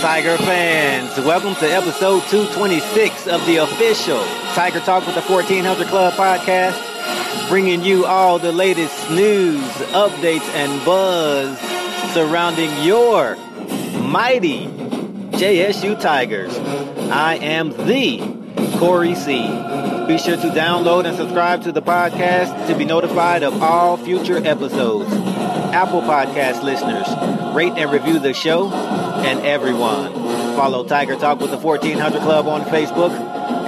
[0.00, 4.22] Tiger fans, welcome to episode 226 of the official
[4.54, 10.84] Tiger Talk with the 1400 Club podcast, bringing you all the latest news, updates, and
[10.84, 11.58] buzz
[12.12, 13.34] surrounding your
[14.00, 14.66] mighty
[15.32, 16.56] JSU Tigers.
[17.10, 18.18] I am the
[18.78, 19.38] Corey C.
[20.06, 24.38] Be sure to download and subscribe to the podcast to be notified of all future
[24.46, 25.12] episodes.
[25.74, 28.68] Apple Podcast listeners, rate and review the show
[29.24, 30.12] and everyone.
[30.56, 33.10] Follow Tiger Talk with the 1400 Club on Facebook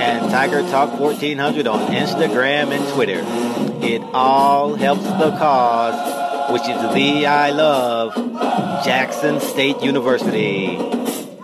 [0.00, 3.22] and Tiger Talk 1400 on Instagram and Twitter.
[3.84, 8.14] It all helps the cause, which is the I love,
[8.84, 10.76] Jackson State University.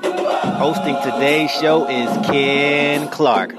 [0.02, 3.54] Hosting today's show is Ken Clark.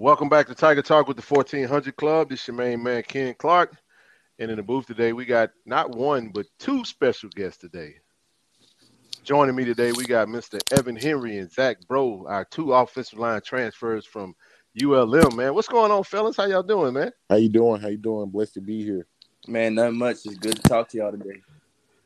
[0.00, 2.30] Welcome back to Tiger Talk with the 1400 Club.
[2.30, 3.76] This is your main man, Ken Clark.
[4.38, 7.96] And in the booth today, we got not one, but two special guests today.
[9.24, 10.58] Joining me today, we got Mr.
[10.72, 14.34] Evan Henry and Zach Bro, our two offensive line transfers from
[14.82, 15.52] ULM, man.
[15.52, 16.38] What's going on, fellas?
[16.38, 17.12] How y'all doing, man?
[17.28, 17.82] How you doing?
[17.82, 18.30] How you doing?
[18.30, 19.06] Blessed to be here.
[19.48, 20.24] Man, nothing much.
[20.24, 21.42] It's good to talk to y'all today.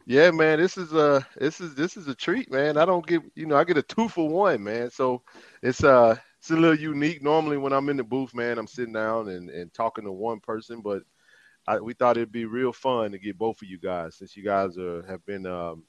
[0.05, 2.77] Yeah, man, this is a this is this is a treat, man.
[2.77, 4.91] I don't get you know I get a two for one, man.
[4.91, 5.23] So
[5.63, 7.23] it's uh it's a little unique.
[7.23, 10.41] Normally when I'm in the booth, man, I'm sitting down and, and talking to one
[10.41, 11.03] person, but
[11.67, 14.45] I, we thought it'd be real fun to get both of you guys since you
[14.45, 15.85] guys are have been um,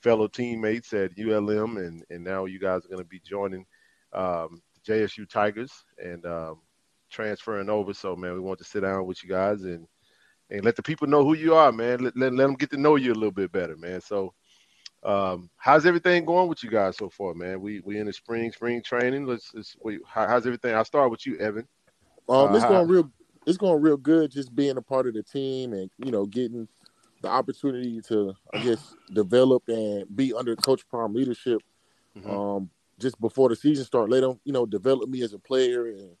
[0.00, 3.64] fellow teammates at ULM and and now you guys are going to be joining
[4.12, 5.70] um, the JSU Tigers
[6.04, 6.62] and um,
[7.08, 7.94] transferring over.
[7.94, 9.86] So man, we want to sit down with you guys and
[10.50, 12.00] and let the people know who you are, man.
[12.00, 14.00] Let, let, let them get to know you a little bit better, man.
[14.00, 14.34] So,
[15.04, 17.60] um, how's everything going with you guys so far, man?
[17.60, 19.26] We we in the spring spring training.
[19.26, 20.00] Let's, let's wait.
[20.06, 20.74] How, how's everything?
[20.74, 21.66] I'll start with you, Evan.
[22.28, 23.10] Um, Uh, it's how- going real.
[23.44, 24.30] It's going real good.
[24.30, 26.68] Just being a part of the team and you know getting
[27.22, 31.60] the opportunity to, I guess, develop and be under Coach Prime leadership.
[32.16, 32.28] Mhm.
[32.30, 35.86] Um, just before the season start, let them you know develop me as a player
[35.88, 36.16] and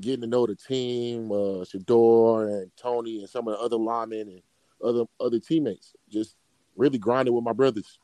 [0.00, 4.28] getting to know the team, uh, Shador and Tony and some of the other linemen
[4.28, 4.42] and
[4.84, 5.94] other other teammates.
[6.10, 6.36] Just
[6.76, 7.98] really grinding with my brothers.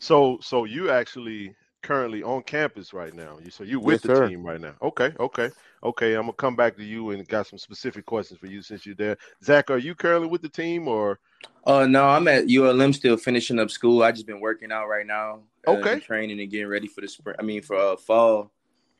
[0.00, 3.38] So so you actually currently on campus right now.
[3.44, 4.26] You so you with Yes, the sir.
[4.28, 4.74] team right now.
[4.82, 5.50] Okay, okay,
[5.84, 6.14] okay.
[6.14, 8.94] I'm gonna come back to you and got some specific questions for you since you're
[8.96, 9.16] there.
[9.44, 11.18] Zach, are you currently with the team or
[11.64, 14.02] Uh no, I'm at ULM still finishing up school.
[14.02, 15.40] I just been working out right now.
[15.66, 15.92] uh, Okay.
[15.94, 17.36] and training and getting ready for the spring.
[17.38, 18.50] I mean for uh, fall.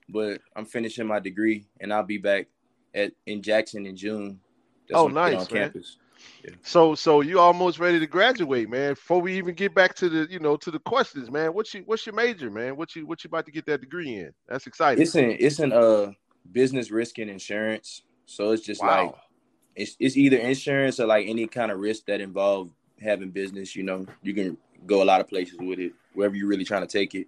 [0.08, 2.48] But I'm finishing my degree and I'll be back
[2.94, 4.40] at in Jackson in June.
[4.94, 5.72] Oh, when I nice, on man.
[5.72, 5.98] campus.
[6.62, 8.94] So so you almost ready to graduate, man?
[8.94, 11.54] Before we even get back to the you know to the questions, man.
[11.54, 12.76] What's your what's your major, man?
[12.76, 14.32] What you what you about to get that degree in?
[14.48, 15.02] That's exciting.
[15.02, 16.12] It's in it's in uh
[16.52, 18.02] business risk and insurance.
[18.26, 18.88] So it's just Wow.
[18.88, 19.14] like
[19.76, 22.70] it's it's either insurance or like any kind of risk that involve
[23.00, 24.56] having business, you know, you can
[24.86, 27.26] go a lot of places with it, wherever you're really trying to take it.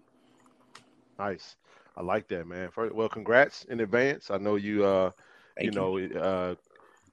[1.19, 1.57] Nice.
[1.97, 2.71] I like that, man.
[2.71, 4.31] First, well, congrats in advance.
[4.31, 5.11] I know you uh
[5.57, 6.55] Thank you know uh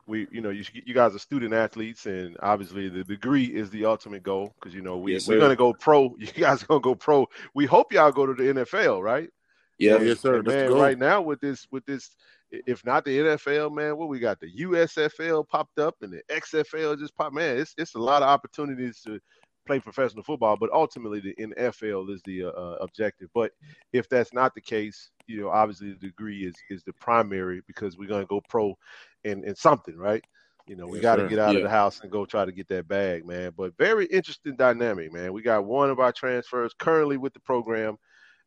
[0.08, 3.86] we, you know, you you guys are student athletes, and obviously the degree is the
[3.86, 6.16] ultimate goal because you know we Yes, we're gonna go pro.
[6.20, 7.28] You guys gonna go pro.
[7.54, 9.30] We hope y'all go to the NFL, right?
[9.78, 10.36] Yeah, yes, sir.
[10.36, 12.16] And man, right now with this with this,
[12.52, 16.98] if not the NFL, man, what we got the USFL popped up and the XFL
[17.00, 17.34] just popped.
[17.34, 19.20] Man, it's it's a lot of opportunities to
[19.66, 23.30] play professional football, but ultimately the NFL is the uh, uh, objective.
[23.34, 23.52] But
[23.94, 27.98] if that's not the case, you know, obviously the degree is is the primary because
[27.98, 28.78] we're gonna go pro
[29.24, 30.24] in in something, right?
[30.68, 32.52] You know, we Yes, got to get out of the house and go try to
[32.52, 33.52] get that bag, man.
[33.58, 35.34] But very interesting dynamic, man.
[35.34, 37.98] We got one of our transfers currently with the program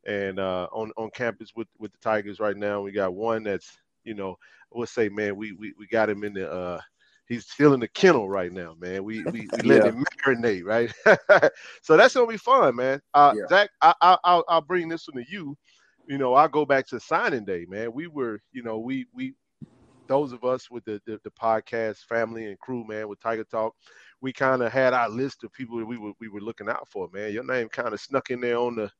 [0.06, 2.80] and uh, on on campus with with the Tigers right now.
[2.80, 4.36] We got one that's you know
[4.72, 6.80] we'll say man we we, we got him in the uh,
[7.28, 9.04] he's still in the kennel right now, man.
[9.04, 9.86] We we, we let Yeah.
[9.86, 10.92] him marinate, right?
[11.82, 13.00] so that's gonna be fun, man.
[13.14, 13.48] Uh, Yeah.
[13.48, 15.56] Zach, I, I I'll I'll bring this one to you.
[16.06, 17.92] You know, I'll go back to signing day, man.
[17.92, 19.34] We were you know we we
[20.08, 23.74] those of us with the the, the podcast family and crew, man, with Tiger Talk.
[24.20, 26.88] We kind of had our list of people that we were we were looking out
[26.88, 27.32] for, man.
[27.32, 28.90] Your name kind of snuck in there on the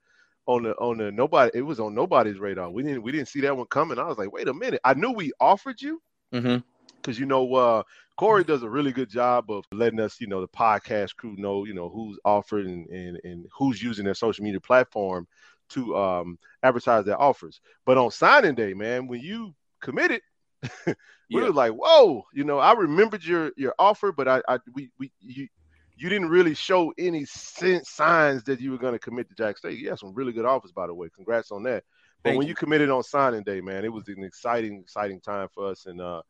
[0.46, 2.70] on the on the nobody it was on nobody's radar.
[2.70, 3.98] We didn't we didn't see that one coming.
[3.98, 4.80] I was like, wait a minute.
[4.84, 6.00] I knew we offered you
[6.32, 6.58] hmm
[7.03, 7.83] because you know uh
[8.17, 11.65] Corey does a really good job of letting us, you know, the podcast crew know,
[11.65, 15.27] you know, who's offered and and, and who's using their social media platform
[15.71, 17.61] to um advertise their offers.
[17.85, 20.21] But on signing day, man, when you committed,
[21.33, 21.45] we Yeah.
[21.45, 25.12] were like, whoa, you know, I remembered your your offer, but I I we we
[25.21, 25.49] you
[25.97, 29.79] you didn't really show any signs that you were going to commit to Jack State.
[29.79, 31.09] You had some really good offers, by the way.
[31.15, 31.85] Congrats on that.
[32.25, 32.49] But Thank when you.
[32.49, 35.87] you committed on signing day, man, it was an exciting, exciting time for us.
[35.87, 36.23] And uh,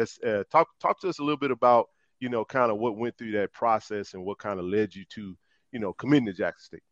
[0.00, 2.96] let's uh, talk talk to us a little bit about you know kind of what
[2.96, 5.36] went through that process and what kind of led you to
[5.72, 6.82] you know committing to Jackson State.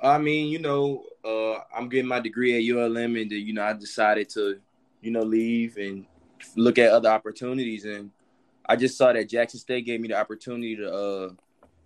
[0.00, 3.72] I mean, you know, uh, I'm getting my degree at ULM, and you know, I
[3.74, 4.60] decided to,
[5.00, 6.04] you know, leave and
[6.56, 8.10] look at other opportunities, and
[8.66, 11.28] I just saw that Jackson State gave me the opportunity to uh,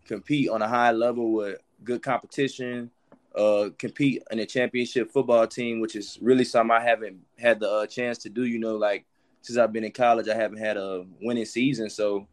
[0.06, 2.90] compete on a high level with good competition,
[3.36, 7.70] uh, compete in a championship football team, which is really something I haven't had the
[7.70, 8.44] uh, chance to do.
[8.44, 9.04] You know, like
[9.42, 12.26] since I've been in college, I haven't had a winning season, so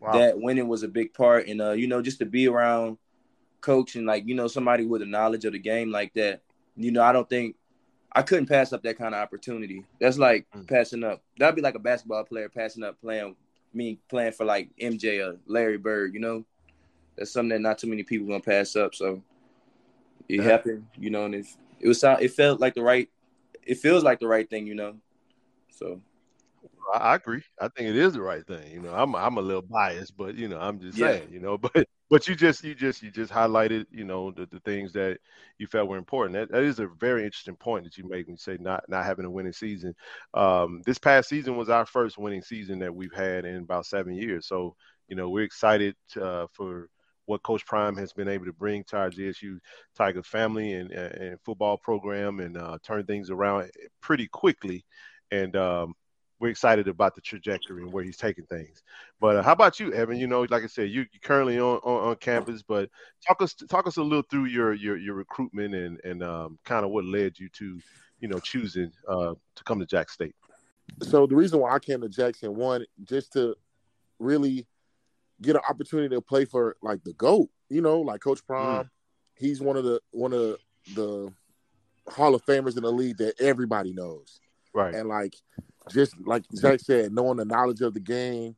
[0.00, 0.12] Wow.
[0.12, 2.96] that winning was a big part, and uh, you know, just to be around
[3.60, 6.40] coach and like you know somebody with a knowledge of the game like that.
[6.76, 7.56] You know, I don't think
[8.12, 9.84] I couldn't pass up that kind of opportunity.
[10.00, 10.66] That's like Mm.
[10.66, 11.22] passing up.
[11.38, 13.36] That'd be like a basketball player passing up playing
[13.74, 16.14] me playing for like MJ or Larry Bird.
[16.14, 16.44] You know,
[17.16, 18.94] that's something that not too many people gonna pass up.
[18.94, 19.22] So
[20.28, 20.44] it Yeah.
[20.44, 20.86] happened.
[20.98, 21.46] You know, and it
[21.78, 23.10] it was it felt like the right.
[23.62, 24.66] It feels like the right thing.
[24.66, 24.96] You know,
[25.68, 26.00] so
[26.94, 27.42] I, agree.
[27.60, 28.70] I think it is the right thing.
[28.72, 30.98] You know, I'm I'm a little biased, but you know, I'm just Yeah.
[30.98, 31.30] saying.
[31.30, 34.60] You know, but but you just you just you just highlighted you know the, the
[34.60, 35.18] things that
[35.58, 36.34] you felt were important.
[36.34, 39.04] That, that is a very interesting point that you make when you say not not
[39.04, 39.94] having a winning season.
[40.34, 44.14] Um, this past season was our first winning season that we've had in about seven
[44.14, 44.46] years.
[44.46, 44.74] So
[45.08, 46.88] you know, we're excited uh, for
[47.26, 49.60] what Coach Prime has been able to bring to our JSU
[49.96, 53.70] Tiger family and, and, and football program and uh, turn things around
[54.00, 54.84] pretty quickly.
[55.30, 55.94] And um,
[56.40, 58.82] we're excited about the trajectory and where he's taking things.
[59.20, 60.18] But uh, how about you, Evan?
[60.18, 62.88] You know, like I said, you, you're currently on, on, on campus, but
[63.26, 66.84] talk us talk us a little through your your, your recruitment and and um, kind
[66.84, 67.78] of what led you to,
[68.20, 70.34] you know, choosing uh, to come to Jack State.
[71.02, 73.54] so the reason why I came to Jackson, one, just to
[74.18, 74.66] really
[75.42, 78.90] get an opportunity to play for like the GOAT, you know, like Coach Prime.
[79.36, 80.56] He's one of the one of
[80.94, 81.30] the
[82.08, 84.40] Hall of Famers in the league that everybody knows.
[84.72, 84.94] Right.
[84.94, 85.34] And like
[85.88, 88.56] just like Zach said, knowing the knowledge of the game,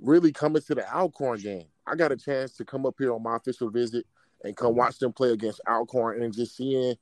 [0.00, 1.66] really coming to the Alcorn game.
[1.86, 4.06] I got a chance to come up here on my official visit
[4.42, 6.96] and come watch them play against Alcorn and just seeing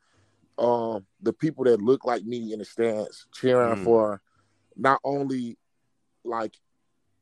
[0.56, 3.84] um the people that look like me in the stands cheering Mm.
[3.84, 4.22] for
[4.76, 5.58] not only
[6.24, 6.56] like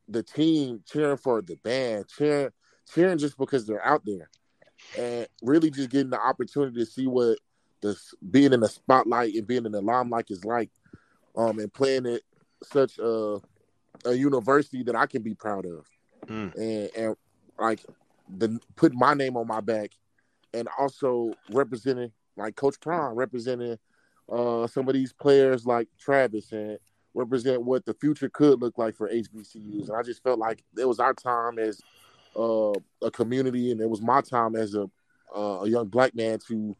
[0.07, 2.51] the team cheering for the band, cheering
[2.93, 4.29] cheering just because they're out there.
[4.97, 7.39] And really just getting the opportunity to see what
[7.81, 7.97] the
[8.29, 10.69] being in the spotlight and being in the limelight is like
[11.35, 12.21] um and playing at
[12.63, 13.39] such a
[14.05, 15.87] a university that I can be proud of.
[16.27, 16.55] Mm.
[16.55, 17.15] And and
[17.59, 17.85] like
[18.37, 19.91] the put my name on my back
[20.53, 23.77] and also representing like Coach Prime representing
[24.31, 26.79] uh some of these players like Travis and
[27.13, 29.89] represent what the future could look like for HBCUs.
[29.89, 31.79] And I just felt like it was our time as
[32.35, 34.89] uh, a community, and it was my time as a
[35.35, 36.75] uh, a young black man to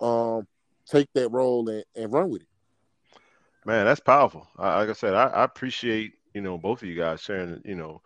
[0.00, 0.46] um,
[0.86, 2.48] take that role and, and run with it.
[3.64, 4.48] Man, that's powerful.
[4.58, 7.74] I, like I said, I, I appreciate you know both of you guys sharing you
[7.74, 8.02] know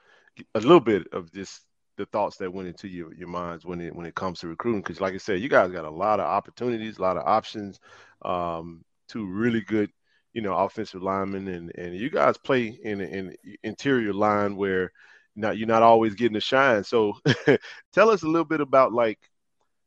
[0.54, 1.62] a little bit of just
[1.96, 4.82] the thoughts that went into your, your minds when it when it comes to recruiting.
[4.82, 7.78] Because like I said, you guys got a lot of opportunities, a lot of options,
[8.22, 9.90] um, two really good
[10.34, 14.92] you know, offensive linemen, and and you guys play in an interior line where
[15.36, 16.82] not you're not always getting the shine.
[16.82, 17.14] So
[17.92, 19.20] tell us a little bit about like,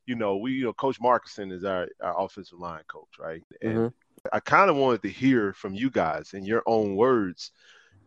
[0.05, 3.43] you know, we you know Coach Markuson is our, our offensive line coach, right?
[3.61, 3.87] And mm-hmm.
[4.33, 7.51] I kind of wanted to hear from you guys in your own words,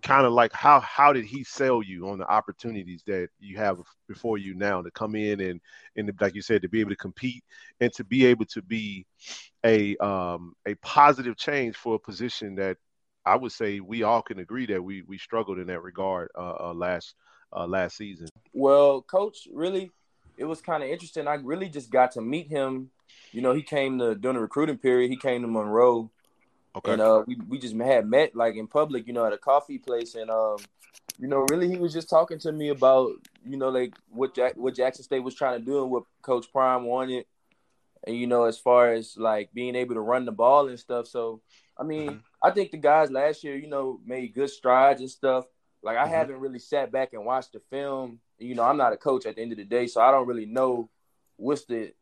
[0.02, 3.78] kind of like how how did he sell you on the opportunities that you have
[4.08, 5.60] before you now to come in and
[5.96, 7.44] and like you said to be able to compete
[7.80, 9.06] and to be able to be
[9.64, 12.76] a um a positive change for a position that
[13.26, 16.54] I would say we all can agree that we we struggled in that regard uh,
[16.60, 17.14] uh last
[17.52, 18.28] uh, last season.
[18.52, 19.90] Well, coach, really,
[20.36, 21.28] it was kind of interesting.
[21.28, 22.90] I really just got to meet him.
[23.33, 25.11] You know, he came to during the recruiting period.
[25.11, 26.11] He came to Monroe,
[26.76, 26.93] okay.
[26.93, 29.79] and uh, we we just had met like in public, you know, at a coffee
[29.79, 30.57] place, and um,
[31.19, 33.12] you know, really, he was just talking to me about
[33.47, 36.50] you know like what Jack, what Jackson State was trying to do and what Coach
[36.50, 37.26] Prime wanted,
[38.07, 41.07] and you know, as far as like being able to run the ball and stuff.
[41.07, 41.40] So,
[41.79, 42.19] I mean, mm-hmm.
[42.43, 45.45] I think the guys last year, you know, made good strides and stuff.
[45.83, 46.14] Like I mm-hmm.
[46.14, 48.21] haven't really sat back and watched the film.
[48.38, 50.26] You know, I'm not a coach at the end of the day, so I don't
[50.26, 50.88] really know
[51.37, 51.93] what's the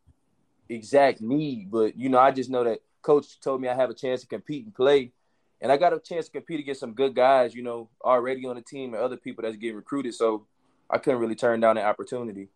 [0.69, 1.71] exact need.
[1.71, 4.27] But you know, I just know that coach told me I have a chance to
[4.27, 5.13] compete and play,
[5.61, 7.55] and I got a chance to compete against some good guys.
[7.55, 10.15] You know, already on the team and other people that's getting recruited.
[10.15, 10.47] So
[10.91, 12.49] I couldn't really turn down the opportunity.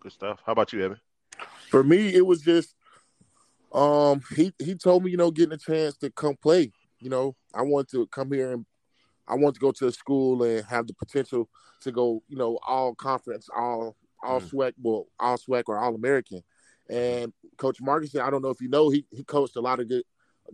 [0.00, 0.40] Good stuff.
[0.44, 1.00] How about you, Evan?
[1.70, 2.74] For me, it was just
[3.72, 6.72] um he he told me, you know, getting a chance to come play.
[7.00, 8.66] You know, I want to come here and
[9.28, 11.48] I want to go to a school and have the potential
[11.82, 14.50] to go, you know, all conference, all all mm.
[14.50, 16.42] SWAC, well, all SWAC or all American.
[16.88, 19.88] And Coach Markuson, I don't know if you know, he he coached a lot of
[19.88, 20.04] good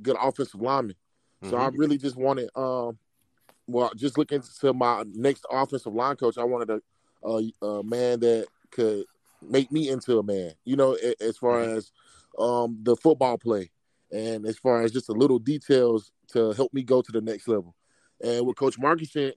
[0.02, 0.96] good offensive linemen.
[1.42, 1.50] Mm-hmm.
[1.50, 1.78] So I mm-hmm.
[1.78, 2.98] really just wanted, um,
[3.66, 8.20] well, just looking to my next offensive line coach, I wanted a, a, a man
[8.20, 9.04] that could
[9.40, 10.52] make me into a man.
[10.64, 11.76] You know, as far mm-hmm.
[11.76, 11.92] as
[12.38, 13.70] um, the football play,
[14.10, 17.48] and as far as just the little details to help me go to the next
[17.48, 17.74] level.
[18.22, 19.32] And with Coach Markuson,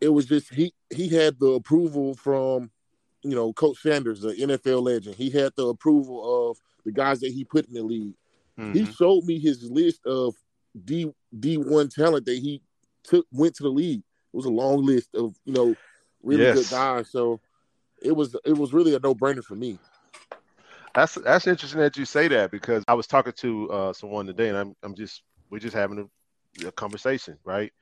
[0.00, 2.70] it was just he he had the approval from
[3.30, 5.16] you know Coach Sanders, the NFL legend.
[5.16, 8.14] He had the approval of the guys that he put in the league.
[8.58, 8.72] Mm-hmm.
[8.72, 10.34] He showed me his list of
[10.84, 12.62] D D one talent that he
[13.02, 14.02] took went to the league.
[14.32, 15.76] It was a long list of you know
[16.22, 16.56] really yes.
[16.56, 17.10] good guys.
[17.10, 17.40] So
[18.02, 19.78] it was it was really a no brainer for me.
[20.94, 24.48] That's that's interesting that you say that because I was talking to uh, someone today,
[24.48, 27.72] and I'm I'm just we're just having a a conversation, right?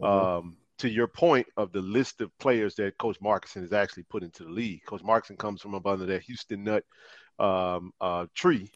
[0.00, 0.38] Mm-hmm.
[0.38, 4.24] Um, to your point of the list of players that Coach Markuson has actually put
[4.24, 4.84] into the league.
[4.84, 6.82] Coach Markuson comes from up under that Houston Nutt
[7.38, 8.68] um, uh, tree.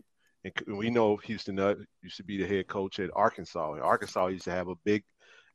[0.45, 3.73] And we know Houston Nutt used to be the head coach at Arkansas.
[3.73, 5.03] And Arkansas used to have a big,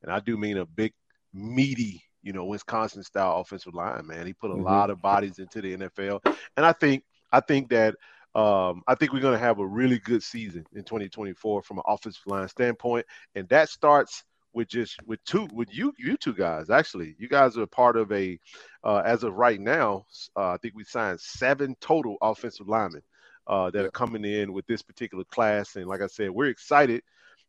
[0.03, 0.91] and I do mean a big,
[1.33, 4.27] meaty, you know, Wisconsin style offensive line, man.
[4.27, 4.63] He put a mm-hmm.
[4.63, 6.19] lot of bodies into the NFL.
[6.57, 7.95] And I think I think that
[8.35, 11.83] um, I think we're going to have a really good season in 2024 from an
[11.87, 13.05] offensive line standpoint,
[13.35, 17.15] and that starts with just with two with you you two guys actually.
[17.19, 18.39] You guys are part of a
[18.83, 20.05] uh, as of right now
[20.35, 23.01] uh, i think we signed seven total offensive linemen
[23.47, 25.75] uh, that are coming in with this particular class.
[25.75, 27.03] And like i said we're excited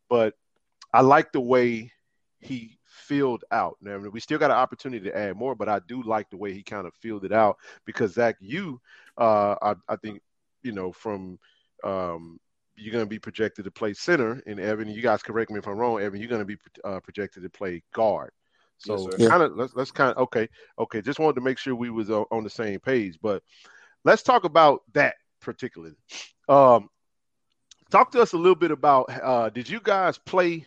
[0.09, 0.35] but
[0.93, 1.91] i like the way
[2.41, 3.77] he filled out.
[3.81, 6.53] Now we still got an opportunity to add more but i do like the way
[6.53, 8.81] he kind of filled it out because zach you
[9.19, 10.23] uh, I, I think
[10.63, 11.39] you know, from
[11.85, 12.39] um,
[12.77, 15.67] you're going to be projected to play center, and Evan, you guys correct me if
[15.67, 16.01] I'm wrong.
[16.01, 18.31] Evan, you're going to be uh, projected to play guard.
[18.79, 20.49] So yes, kind of let's let's kind of okay,
[20.79, 21.01] okay.
[21.01, 23.43] Just wanted to make sure we was on, on the same page, but
[24.05, 25.95] let's talk about that particularly.
[26.49, 26.89] Um,
[27.91, 30.65] talk to us a little bit about uh, did you guys play?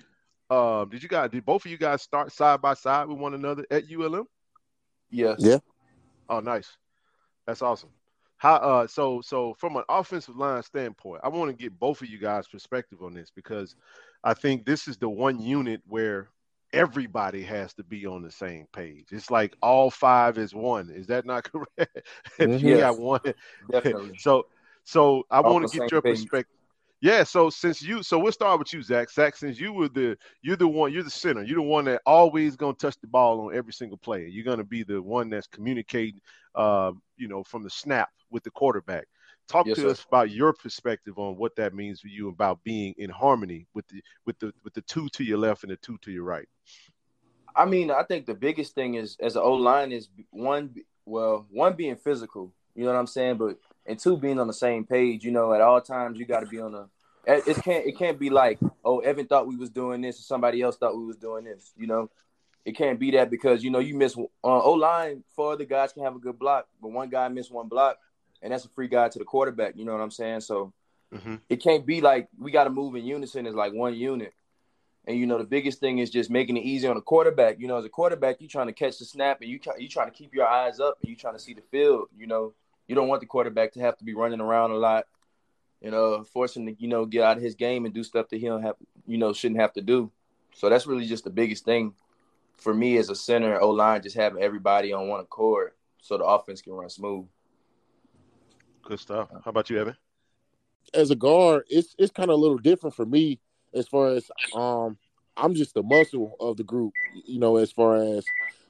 [0.49, 3.33] Uh, did you guys did both of you guys start side by side with one
[3.33, 4.27] another at ULM?
[5.09, 5.37] Yes.
[5.39, 5.59] Yeah.
[6.29, 6.77] Oh, nice.
[7.45, 7.89] That's awesome.
[8.37, 12.09] How uh so so from an offensive line standpoint, I want to get both of
[12.09, 13.75] you guys' perspective on this because
[14.23, 16.29] I think this is the one unit where
[16.73, 19.07] everybody has to be on the same page.
[19.11, 20.89] It's like all five is one.
[20.89, 22.07] Is that not correct?
[22.39, 22.67] Mm-hmm.
[22.67, 23.21] you got one.
[23.71, 24.15] Definitely.
[24.17, 24.47] so
[24.83, 26.17] so I want to get your page.
[26.17, 26.57] perspective.
[27.01, 29.11] Yeah, so since you, so we'll start with you, Zach.
[29.11, 31.43] Zach, since you were the, you're the one, you're the center.
[31.43, 34.27] You're the one that always gonna touch the ball on every single play.
[34.27, 36.21] You're gonna be the one that's communicating,
[36.55, 39.07] uh, you know, from the snap with the quarterback.
[39.47, 39.89] Talk yes, to sir.
[39.89, 43.87] us about your perspective on what that means for you about being in harmony with
[43.87, 46.47] the with the with the two to your left and the two to your right.
[47.55, 50.75] I mean, I think the biggest thing is as an O line is one,
[51.05, 52.53] well, one being physical.
[52.73, 55.23] You know what I'm saying, but and two being on the same page.
[55.23, 56.89] You know, at all times you got to be on the.
[57.27, 57.85] It can't.
[57.85, 60.97] It can't be like, oh, Evan thought we was doing this, or somebody else thought
[60.97, 61.73] we was doing this.
[61.75, 62.11] You know,
[62.65, 65.23] it can't be that because you know you miss uh, O line.
[65.35, 67.97] Four other guys can have a good block, but one guy missed one block,
[68.41, 69.75] and that's a free guy to the quarterback.
[69.75, 70.41] You know what I'm saying?
[70.41, 70.73] So
[71.13, 71.35] mm-hmm.
[71.49, 74.33] it can't be like we got to move in unison as like one unit.
[75.07, 77.59] And you know, the biggest thing is just making it easy on the quarterback.
[77.59, 80.11] You know, as a quarterback, you trying to catch the snap and you you trying
[80.11, 82.07] to keep your eyes up and you trying to see the field.
[82.17, 82.53] You know,
[82.87, 85.05] you don't want the quarterback to have to be running around a lot,
[85.81, 88.37] you know, forcing to you know get out of his game and do stuff that
[88.37, 88.75] he don't have,
[89.07, 90.11] you know, shouldn't have to do.
[90.53, 91.93] So that's really just the biggest thing
[92.57, 96.23] for me as a center, O line, just having everybody on one accord so the
[96.23, 97.25] offense can run smooth.
[98.83, 99.29] Good stuff.
[99.43, 99.97] How about you, Evan?
[100.93, 103.39] As a guard, it's it's kind of a little different for me
[103.73, 104.97] as far as um
[105.37, 106.93] I'm just the muscle of the group,
[107.25, 108.25] you know, as far as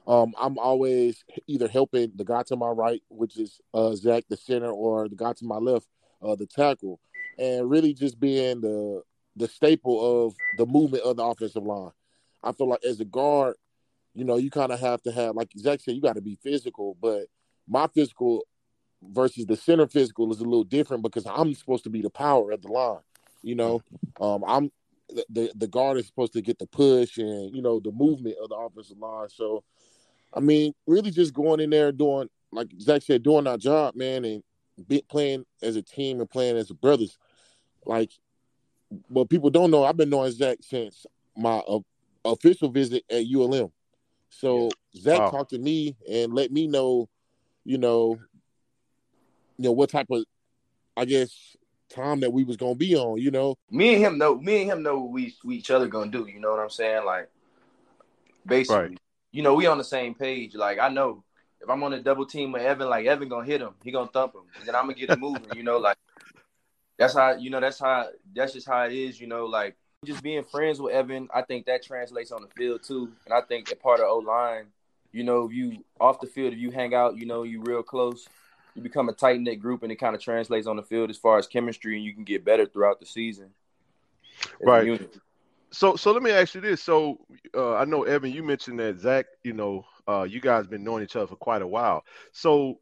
[0.08, 4.38] um I'm always either helping the guy to my right, which is uh Zach the
[4.38, 5.88] center, or the guy to my left,
[6.22, 7.00] uh the tackle,
[7.38, 9.02] and really just being the
[9.36, 11.92] the staple of the movement of the offensive line.
[12.44, 13.56] I feel like as a guard,
[14.14, 16.38] you know, you kind of have to have, like Zach said, you got to be
[16.42, 16.96] physical.
[17.02, 17.26] But
[17.68, 18.46] my physical
[19.04, 22.52] versus the center physical is a little different because I'm supposed to be the power
[22.52, 23.02] of the line.
[23.42, 23.82] You know,
[24.20, 24.72] um, I'm
[25.30, 28.50] the the guard is supposed to get the push and you know the movement of
[28.50, 29.30] the offensive line.
[29.30, 29.64] So,
[30.36, 34.26] I mean, really just going in there doing like Zach said, doing our job, man,
[34.26, 34.44] and
[34.88, 37.18] be, playing as a team and playing as brothers.
[37.86, 38.12] Like,
[39.10, 41.80] what people don't know, I've been knowing Zach since my uh,
[42.24, 43.72] official visit at ULM.
[44.30, 45.30] So Zach wow.
[45.30, 47.10] talked to me and let me know,
[47.64, 48.18] you know,
[49.58, 50.24] you know what type of,
[50.98, 51.56] I guess,
[51.90, 53.20] time that we was gonna be on.
[53.20, 55.88] You know, me and him know, me and him know what we, we each other
[55.88, 56.26] gonna do.
[56.26, 57.06] You know what I'm saying?
[57.06, 57.30] Like,
[58.46, 59.00] basically, right.
[59.36, 60.56] You know, we on the same page.
[60.56, 61.22] Like, I know
[61.60, 64.08] if I'm on a double team with Evan, like Evan gonna hit him, he gonna
[64.08, 65.44] thump him, and then I'm gonna get it moving.
[65.54, 65.98] you know, like
[66.98, 69.20] that's how you know that's how that's just how it is.
[69.20, 69.76] You know, like
[70.06, 73.12] just being friends with Evan, I think that translates on the field too.
[73.26, 74.68] And I think that part of O line,
[75.12, 77.84] you know, if you off the field, if you hang out, you know, you real
[77.84, 78.30] close,
[78.74, 81.18] you become a tight knit group, and it kind of translates on the field as
[81.18, 83.50] far as chemistry, and you can get better throughout the season.
[84.62, 84.98] Right.
[85.76, 86.82] So, so let me ask you this.
[86.82, 87.20] So,
[87.54, 91.04] uh, I know Evan, you mentioned that Zach, you know, uh, you guys been knowing
[91.04, 92.06] each other for quite a while.
[92.32, 92.80] So,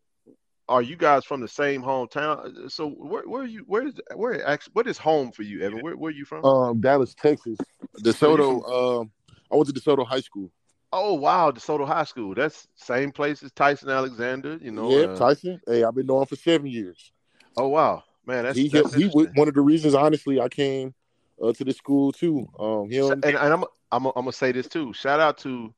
[0.69, 2.71] are you guys from the same hometown?
[2.71, 5.81] So where where are you where is where actually what is home for you, Evan?
[5.81, 6.45] Where where are you from?
[6.45, 7.57] Um, Dallas, Texas.
[7.99, 9.01] DeSoto.
[9.01, 9.11] Um,
[9.51, 10.51] I went to DeSoto High School.
[10.93, 12.33] Oh wow, DeSoto High School.
[12.33, 14.57] That's same place as Tyson Alexander.
[14.61, 14.89] You know.
[14.89, 15.59] Yeah, uh, Tyson.
[15.67, 17.11] Hey, I've been knowing for seven years.
[17.57, 18.69] Oh wow, man, that's he.
[18.69, 20.93] That's he one of the reasons, honestly, I came
[21.41, 22.47] uh, to the school too.
[22.59, 24.93] Um, him and, and I'm I'm I'm gonna say this too.
[24.93, 25.73] Shout out to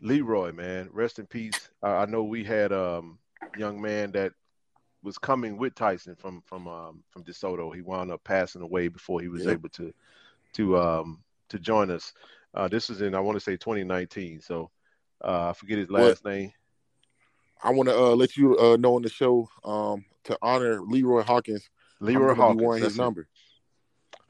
[0.00, 0.88] Leroy, man.
[0.92, 1.70] Rest in peace.
[1.82, 3.18] Uh, I know we had um
[3.56, 4.32] young man that
[5.02, 7.74] was coming with Tyson from from um, from DeSoto.
[7.74, 9.92] He wound up passing away before he was able to
[10.54, 12.12] to um, to join us.
[12.54, 14.40] Uh, this is in I want to say 2019.
[14.40, 14.70] So
[15.22, 16.52] uh, I forget his last name.
[17.62, 21.22] I want to uh, let you uh, know on the show um, to honor Leroy
[21.22, 21.68] Hawkins.
[22.00, 23.26] Leroy Hawkins, his number.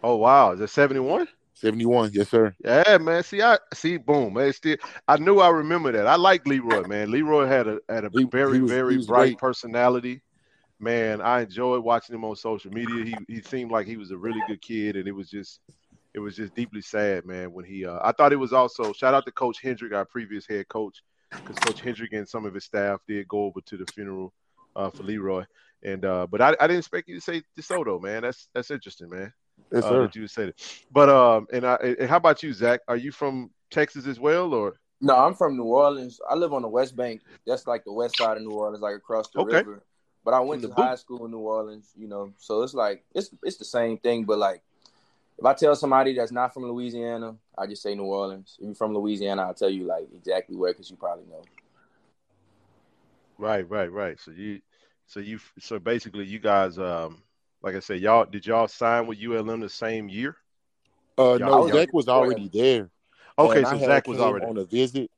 [0.05, 1.27] Oh wow, is it 71?
[1.55, 2.55] 71, yes, sir.
[2.63, 3.23] Yeah, man.
[3.23, 3.97] See, I see.
[3.97, 4.53] Boom, man.
[4.53, 4.77] Still,
[5.09, 6.07] I knew I remember that.
[6.07, 7.11] I like Leroy, man.
[7.11, 9.39] Leroy had a had a he, very he was, very bright great.
[9.39, 10.21] personality.
[10.79, 13.03] Man, I enjoyed watching him on social media.
[13.03, 15.61] He he seemed like he was a really good kid, and it was just
[16.13, 17.51] it was just deeply sad, man.
[17.55, 20.47] When he, uh, I thought it was also shout out to Coach Hendrick, our previous
[20.47, 23.87] head coach, because Coach Hendrick and some of his staff did go over to the
[23.95, 24.35] funeral
[24.77, 25.45] uh, for Leroy.
[25.83, 28.21] And uh, but I, I didn't expect you to say DeSoto, man.
[28.21, 29.33] That's that's interesting, man.
[29.73, 30.03] Yes, uh, sir.
[30.03, 30.85] that you said it.
[30.91, 32.81] But um, and I and how about you, Zach?
[32.89, 34.75] Are you from Texas as well, or?
[35.01, 36.21] No, I'm from New Orleans.
[36.29, 37.21] I live on the West Bank.
[37.47, 39.59] That's like the west side of New Orleans, like across the okay.
[39.59, 39.83] river.
[40.25, 40.79] But I went to boot.
[40.79, 44.25] high school in New Orleans, you know, so it's like it's it's the same thing.
[44.25, 44.63] But like,
[45.39, 48.57] if I tell somebody that's not from Louisiana, I just say New Orleans.
[48.59, 51.43] If you're from Louisiana, I'll tell you like exactly where because you probably know.
[53.37, 54.19] Right, right, right.
[54.19, 54.61] So you,
[55.07, 57.23] so you, so basically, you guys, um,
[57.65, 60.37] like I said, y'all did y'all sign with ULM the same year?
[61.17, 62.91] Uh, no, Zach was already there.
[63.39, 65.11] Okay, so Zach was already on a visit,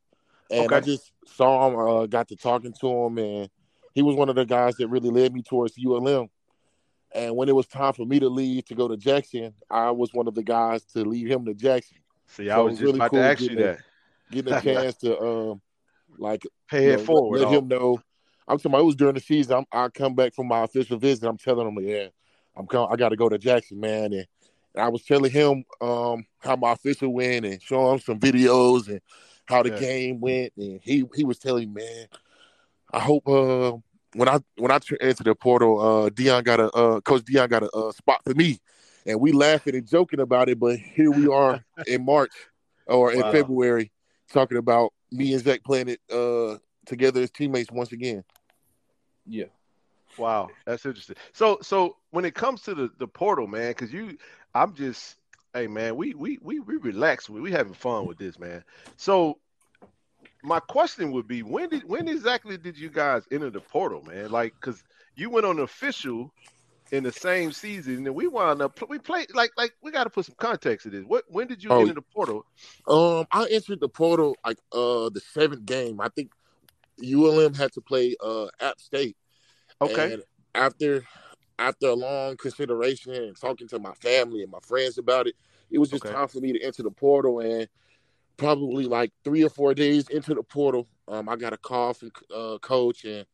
[0.48, 0.76] and okay.
[0.76, 3.50] I just saw him, uh, got to talking to him, and
[3.94, 6.28] he was one of the guys that really led me towards ULM.
[7.12, 10.12] And when it was time for me to leave to go to Jackson, I was
[10.12, 11.98] one of the guys to lead him to Jackson.
[12.28, 13.78] See, I was, was just really about cool to ask you that.
[14.30, 15.60] getting a chance to um,
[16.16, 17.40] like pay it know, forward.
[17.40, 18.00] Let, let him know.
[18.46, 18.70] I'm talking.
[18.70, 19.56] About, it was during the season.
[19.56, 21.28] I'm, I come back from my official visit.
[21.28, 22.08] I'm telling him, yeah,
[22.56, 22.88] I'm coming.
[22.90, 24.12] I got to go to Jackson, man.
[24.12, 24.26] And,
[24.74, 28.88] and, I was telling him um, how my official went and showing him some videos
[28.88, 29.00] and
[29.46, 29.80] how the yeah.
[29.80, 30.52] game went.
[30.56, 32.06] And he he was telling me, man,
[32.92, 33.72] I hope uh,
[34.14, 37.62] when I when I entered the portal, uh, Deion got a uh, Coach Deion got
[37.62, 38.58] a, a spot for me,
[39.06, 40.58] and we laughing and joking about it.
[40.58, 42.32] But here we are in March
[42.86, 43.32] or in wow.
[43.32, 43.92] February
[44.32, 48.24] talking about me and Zach playing it uh, together as teammates once again.
[49.26, 49.46] Yeah.
[50.18, 51.16] Wow, that's interesting.
[51.32, 54.16] So, so when it comes to the the portal, man, because you,
[54.54, 55.16] I'm just
[55.52, 57.28] Hey man, we we we we relax.
[57.30, 58.64] We we having fun with this, man.
[58.96, 59.38] So
[60.42, 64.30] my question would be when did when exactly did you guys enter the portal, man?
[64.30, 64.82] Like, cause
[65.14, 66.32] you went on official
[66.90, 70.10] in the same season, and we wound up we played like like we got to
[70.10, 71.04] put some context to this.
[71.06, 72.46] What when did you Oh, enter the portal?
[72.88, 76.00] Um, I entered the portal like uh the seventh game.
[76.00, 76.32] I think
[76.98, 79.16] ULM had to play uh App State.
[79.80, 80.22] Okay,
[80.54, 81.04] after
[81.58, 85.34] after a long consideration and talking to my family and my friends about it,
[85.70, 86.14] it was just Okay.
[86.14, 87.40] time for me to enter the portal.
[87.40, 87.68] And
[88.36, 92.10] probably like three or four days into the portal, um, I got a call from
[92.34, 93.26] uh, coach and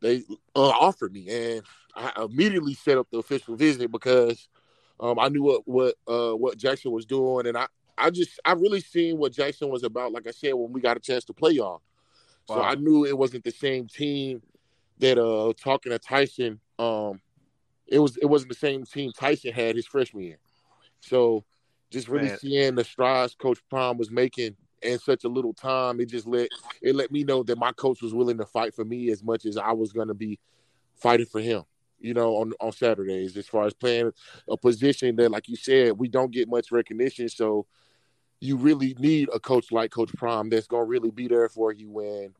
[0.00, 0.24] they
[0.56, 1.62] uh, offered me, and
[1.94, 4.48] I immediately set up the official visit because
[5.00, 8.52] um, I knew what what uh, what Jackson was doing, and I I just I
[8.52, 10.12] really seen what Jackson was about.
[10.12, 11.82] Like I said, when we got a chance to play y'all,
[12.46, 14.42] so I knew it wasn't the same team
[14.98, 16.60] that uh talking to Tyson.
[16.78, 17.20] Um,
[17.86, 20.38] it was it wasn't the same team Tyson had his freshman year.
[21.00, 21.44] So
[21.90, 22.38] just really Man.
[22.38, 26.48] seeing the strides Coach Prime was making in such a little time, it just let
[26.80, 29.46] it let me know that my coach was willing to fight for me as much
[29.46, 30.38] as I was going to be
[30.96, 31.62] fighting for him.
[32.00, 34.12] You know, on on Saturdays, as far as playing
[34.48, 37.28] a position that, like you said, we don't get much recognition.
[37.28, 37.66] So
[38.40, 41.72] you really need a coach like Coach Prime that's going to really be there for
[41.72, 42.34] you when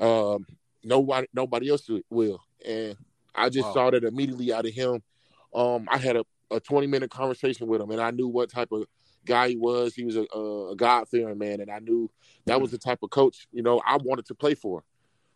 [0.00, 0.44] um,
[0.82, 2.42] nobody nobody else will.
[2.66, 2.96] And
[3.36, 3.72] I just Wow.
[3.72, 5.02] saw that immediately out of him.
[5.54, 8.72] Um, I had a, a 20 minute conversation with him, and I knew what type
[8.72, 8.84] of
[9.24, 9.94] guy he was.
[9.94, 12.10] He was a, a, a God fearing man, and I knew
[12.46, 14.84] that was the type of coach you know I wanted to play for.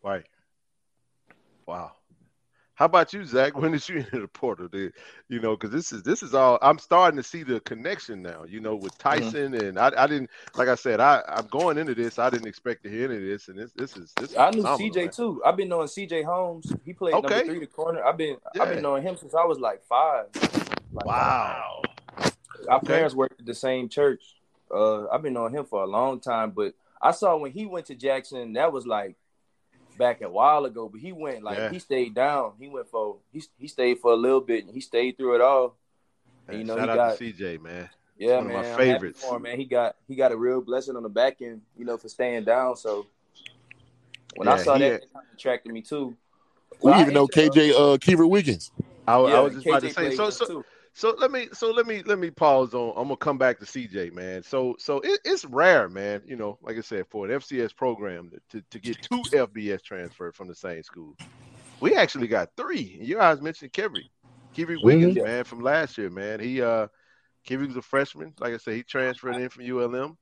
[0.03, 0.25] right.
[1.67, 1.93] Wow.
[2.81, 3.55] How about you, Zach?
[3.61, 4.67] When did you enter the portal?
[4.67, 4.93] Did,
[5.29, 8.43] you know, because this is this is all I'm starting to see the connection now.
[8.43, 9.29] You know, with Mm-hmm.
[9.29, 12.17] Tyson and I, I didn't like I said I I'm going into this.
[12.17, 14.31] I didn't expect to hear any of this, and this this is this.
[14.31, 15.11] Is I knew CJ man.
[15.11, 15.43] too.
[15.45, 16.75] I've been knowing CJ Holmes.
[16.83, 17.21] He played Okay.
[17.21, 18.03] number three, the corner.
[18.03, 20.25] I've been I've been knowing him since I was like five.
[20.91, 21.81] Like, Wow.
[22.67, 22.93] Our Okay.
[22.93, 24.35] parents worked at the same church.
[24.73, 27.87] Uh, I've been knowing him for a long time, but I saw when he went
[27.87, 29.17] to Jackson, that was like
[30.01, 30.89] back a while ago.
[30.91, 31.69] But he went like Yeah.
[31.69, 32.53] he stayed down.
[32.59, 35.41] He went for he he stayed for a little bit and he stayed through it
[35.41, 35.75] all.
[36.47, 37.89] And, you know, shout he out got to CJ, man.
[38.17, 38.71] yeah, one of man.
[38.71, 39.21] my favorites.
[39.23, 39.57] for him, man.
[39.59, 42.43] He got he got a real blessing on the back end, you know, for staying
[42.45, 42.75] down.
[42.75, 43.05] So
[44.35, 46.17] when I saw he that, had- it kind of attracted me too.
[46.81, 48.71] We So I even know uh, KJ uh, Keever Wiggins.
[49.07, 50.15] I, I was just about to say.
[50.15, 50.65] So so too.
[50.93, 52.89] So let me so let me let me pause on.
[52.97, 54.43] I'm gonna come back to CJ, man.
[54.43, 56.21] So so it, it's rare, man.
[56.25, 60.35] You know, like I said, for an FCS program to, to get two FBS transferred
[60.35, 61.17] from the same school.
[61.81, 62.99] We actually got three.
[63.01, 64.09] You guys mentioned Kivry,
[64.55, 65.21] Kivry Wiggins, Yeah.
[65.21, 66.39] man, from last year, man.
[66.39, 66.87] He uh
[67.47, 68.33] Kivry was a freshman.
[68.39, 70.17] Like I said, he transferred in from ULM.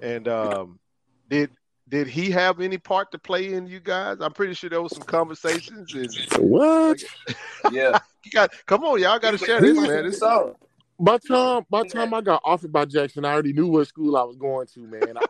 [0.00, 0.80] And um
[1.28, 1.50] did
[1.88, 4.18] did he have any part to play in you guys?
[4.20, 6.98] I'm pretty sure there was some conversations and What?
[7.70, 10.04] Yeah, you got come on, y'all gotta share this, man.
[10.04, 10.56] This, So,
[10.98, 14.22] By time by time I got offered by Jackson, I already knew what school I
[14.22, 15.16] was going to, man.
[15.16, 15.22] I,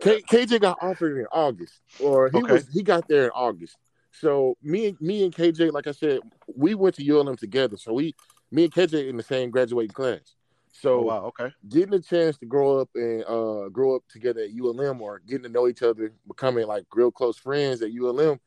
[0.00, 2.52] K, KJ got offered in August, or he Okay.
[2.52, 3.76] was he got there in August.
[4.12, 6.20] So me and me and KJ, like I said,
[6.54, 7.76] we went to ULM together.
[7.76, 8.14] So we
[8.50, 10.34] me and KJ in the same graduating class.
[10.80, 11.52] So oh wow, okay.
[11.68, 15.42] getting a chance to grow up and uh grow up together at ULM or getting
[15.42, 18.38] to know each other, becoming like real close friends at ULM.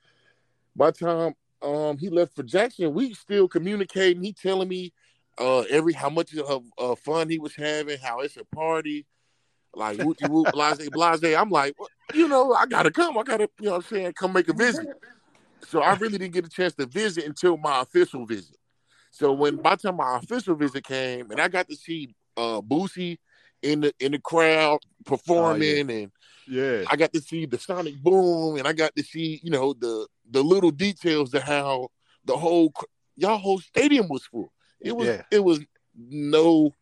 [0.76, 4.24] By the time um he left for Jackson, we still communicating.
[4.24, 4.94] He telling me
[5.38, 9.06] uh every how much of uh, fun he was having, how it's a party,
[9.76, 11.36] like whoopty whoop, blase blase.
[11.36, 13.18] I'm like, well, you know, I gotta come.
[13.18, 14.88] I gotta, you know what I'm saying, come make a visit.
[15.68, 18.56] So I really didn't get a chance to visit until my official visit.
[19.12, 22.62] So when by the time my official visit came and I got to see uh
[22.62, 23.18] Boosie
[23.62, 26.12] in the in the crowd performing and
[26.48, 26.84] Yeah.
[26.90, 30.08] I got to see the sonic boom and I got to see, you know, the
[30.30, 31.90] the little details of how
[32.26, 32.74] the whole
[33.18, 34.52] y'all whole stadium was full.
[34.80, 35.24] It was Yeah.
[35.32, 35.60] it was
[35.96, 36.74] no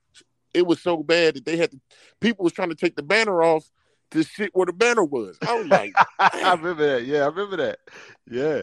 [0.54, 1.80] it was so bad that they had to
[2.22, 3.70] people was trying to take the banner off
[4.12, 5.38] to sit where the banner was.
[5.48, 7.06] I was like, I remember that.
[7.06, 7.80] Yeah, I remember that.
[8.30, 8.62] Yeah.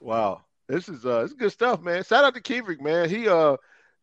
[0.00, 0.42] Wow.
[0.68, 2.04] This is uh it's good stuff, man.
[2.04, 3.08] Shout out to Kivrick, man.
[3.08, 3.56] He uh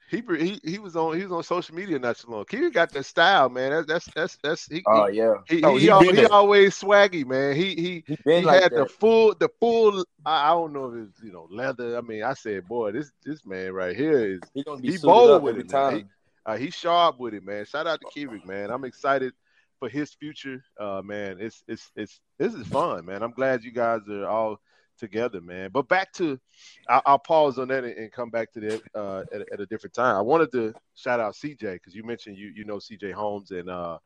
[0.10, 2.46] he he he was on he was on social media not too long.
[2.46, 3.72] Kivrick got that style, man.
[3.72, 6.80] That's that's that's that's he oh he, yeah, he, Oh, he, he al- he always
[6.80, 7.56] swaggy, man.
[7.56, 8.76] He he he he like had that.
[8.76, 11.98] the full the full I, I don't know if it's you know leather.
[11.98, 15.44] I mean, I said, boy, this this man right here is he gonna be bold
[15.44, 15.92] with it, man.
[15.92, 16.10] time.
[16.46, 17.66] uh, he's sharp with it, man.
[17.66, 18.70] Shout out to Kivik, man.
[18.72, 19.34] I'm excited
[19.80, 20.64] for his future.
[20.80, 23.24] Uh, man, it's it's it's this is fun, man.
[23.24, 24.60] I'm glad you guys are all
[24.98, 25.70] together, man.
[25.72, 26.40] But back to,
[26.90, 29.66] I'll, I'll pause on that and, and come back to that uh, at, at a
[29.66, 30.16] different time.
[30.16, 33.70] I wanted to shout out CJ because you mentioned you you know CJ Holmes and
[33.70, 34.00] uh,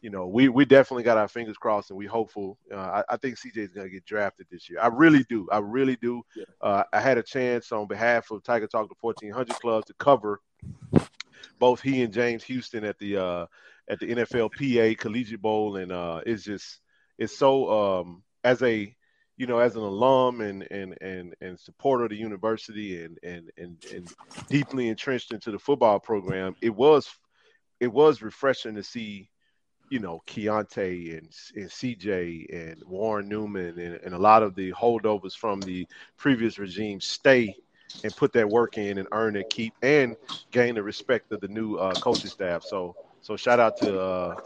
[0.00, 2.58] you know we we definitely got our fingers crossed and we hopeful.
[2.72, 2.76] Uh,
[3.08, 4.80] I, I think CJ is gonna get drafted this year.
[4.80, 5.48] I really do.
[5.50, 6.22] I really do.
[6.60, 10.40] Uh, I had a chance on behalf of Tiger Talk the 1400 Club to cover
[11.58, 13.46] both he and James Houston at the uh,
[13.88, 16.80] at the NFLPA Collegiate Bowl, and uh, it's just
[17.18, 18.94] it's so um, as a
[19.42, 23.50] you know as an alum and and and and supporter of the university and and
[23.58, 24.08] and, and
[24.48, 27.10] deeply entrenched into the football program, it was
[27.80, 29.28] it was refreshing to see
[29.90, 34.70] you know Keontae and, and CJ and Warren Newman and, and a lot of the
[34.74, 37.56] holdovers from the previous regime stay
[38.04, 40.14] and put that work in and earn and keep and
[40.52, 42.62] gain the respect of the new uh, coaching staff.
[42.62, 44.36] So so shout out to uh,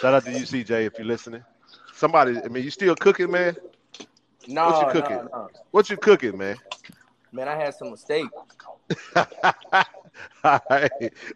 [0.00, 1.44] shout out to you, CJ, if you're listening.
[1.94, 3.54] Somebody, I mean, you still cooking, man?
[4.46, 5.16] No, What you cooking?
[5.16, 5.50] no, no.
[5.70, 6.56] What you cooking, man?
[7.32, 8.26] Man, I had some steak.
[10.44, 10.88] I,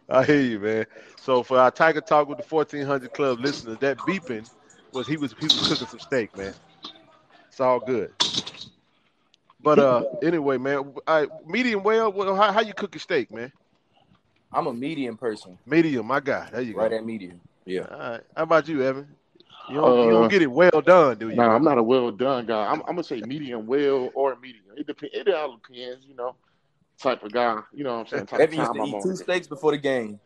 [0.08, 0.86] I hear you, man.
[1.16, 4.48] So for our Tiger Talk with the 1400 Club listeners, that beeping
[4.92, 6.54] was he was he was cooking some steak, man.
[7.48, 8.12] It's all good.
[9.60, 12.12] But uh, anyway, man, right, medium well.
[12.12, 13.52] well how, how you cook your steak, man?
[14.52, 16.48] I'm a medium person, Medium, my guy.
[16.50, 16.80] There you go.
[16.80, 17.40] right at medium.
[17.64, 17.86] Yeah.
[17.90, 18.20] All right.
[18.36, 19.08] How about you, Evan?
[19.68, 21.34] You don't, you Uh, don't get it well done, do you?
[21.36, 22.66] Nah, I'm not a well done guy.
[22.66, 24.64] I'm, I'm gonna say medium well or medium.
[24.76, 25.14] It depends.
[25.16, 26.34] It all depends, you know,
[26.98, 27.60] type of guy.
[27.72, 28.26] You know what I'm saying?
[28.26, 30.20] Type Evan used time to I'm eat two steaks before the game.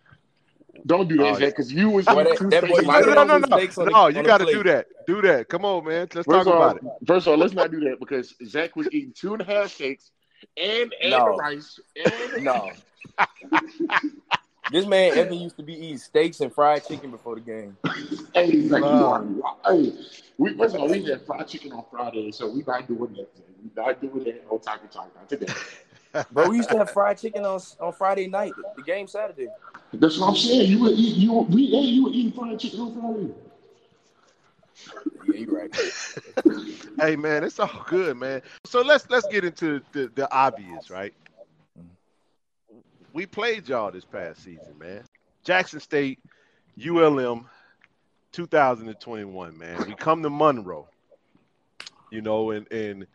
[0.87, 2.87] Don't do that, Oh, Zach, because you was Boy, eating that- two that boy steaks.
[2.89, 3.57] No, no, no, no, no.
[3.57, 4.87] steaks on No, on you got to do that.
[5.07, 5.49] Do that.
[5.49, 6.09] Come on, man.
[6.15, 6.83] Let's talk First of about it.
[7.07, 9.73] first of all, let's not do that because Zach was eating two and a half
[9.73, 10.11] steaks
[10.57, 11.37] and and No.
[11.37, 12.71] rice and No.
[14.71, 17.77] this man Evan used to be eating steaks and fried chicken before the game.
[18.35, 19.25] Hey, like, you are,
[19.67, 19.93] hey,
[20.39, 23.35] we first of all we had fried chicken on Friday, so we not doing that.
[23.35, 23.47] Today.
[23.63, 25.53] We not doing that on Taco Talk not today.
[26.33, 29.49] Bro, we used to have fried chicken on on Friday night, the game Saturday.
[29.93, 30.71] That's what I'm saying.
[30.71, 33.35] You were eating, you were, we, hey, you were eating fried chicken on Friday.
[35.27, 35.77] Yeah, you right.
[37.01, 38.43] Hey man, it's all good, man.
[38.65, 41.15] So let's let's get into the, the obvious, right?
[43.13, 45.05] We played y'all this past season, man.
[45.45, 46.21] Jackson State,
[46.77, 47.49] ULM,
[48.33, 49.85] 2021, man.
[49.87, 50.89] We come to Monroe,
[52.11, 53.07] you know, and and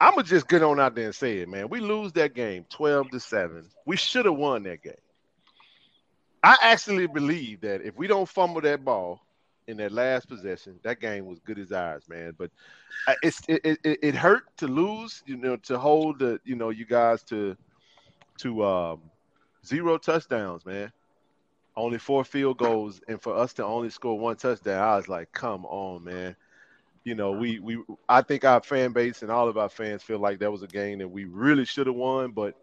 [0.00, 1.68] I'm gonna just get on out there and say it, man.
[1.68, 3.70] We lose that game, 12 to seven.
[3.86, 4.94] We should have won that game.
[6.42, 9.20] I actually believe that if we don't fumble that ball
[9.66, 12.34] in that last possession, that game was good as ours, man.
[12.36, 12.50] But
[13.22, 16.70] it's it, it, it- it hurt to lose, you know, to hold the you know
[16.70, 17.56] you guys to
[18.38, 19.09] to um,
[19.64, 20.92] zero touchdowns, man.
[21.76, 25.32] Only four field goals, and for us to only score one touchdown, I was like,
[25.32, 26.36] come on, man.
[27.04, 30.18] You know, we we I think our fan base and all of our fans feel
[30.18, 32.54] like that was a game that we really should have won, but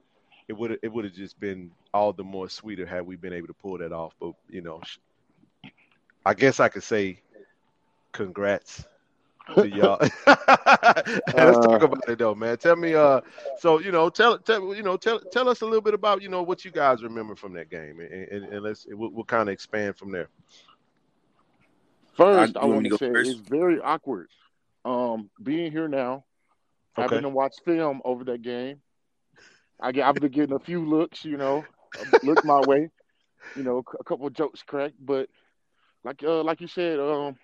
[0.47, 3.47] it would it would have just been all the more sweeter had we been able
[3.47, 4.13] to pull that off.
[4.19, 4.81] But you know,
[6.25, 7.21] I guess I could say
[8.11, 8.85] congrats
[9.55, 9.97] to y'all.
[10.27, 12.57] Let's talk about it though, man.
[12.57, 13.21] Tell me, uh,
[13.57, 16.29] so you know, tell tell you know, tell tell us a little bit about you
[16.29, 19.49] know what you guys remember from that game, and, and, and let's we'll, we'll kind
[19.49, 20.29] of expand from there.
[22.15, 23.29] First, I- I, want want to to say first?
[23.31, 24.29] it's very awkward.
[24.85, 26.23] Um, being here now,
[26.93, 28.81] having to watch film over that game.
[29.79, 31.63] I get, I've been getting a few looks, you know,
[32.23, 32.89] look my way,
[33.55, 35.29] you know, a couple of jokes cracked, but
[36.03, 37.37] like uh, like you said, um,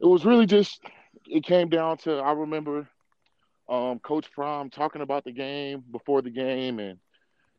[0.00, 0.80] it was really just
[1.26, 2.88] it came down to I remember
[3.68, 6.98] um, Coach Prime talking about the game before the game, and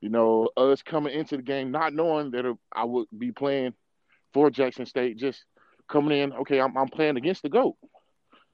[0.01, 3.73] you know us coming into the game not knowing that I would be playing
[4.33, 5.43] for Jackson State, just
[5.89, 6.33] coming in.
[6.33, 7.75] Okay, I'm, I'm playing against the goat,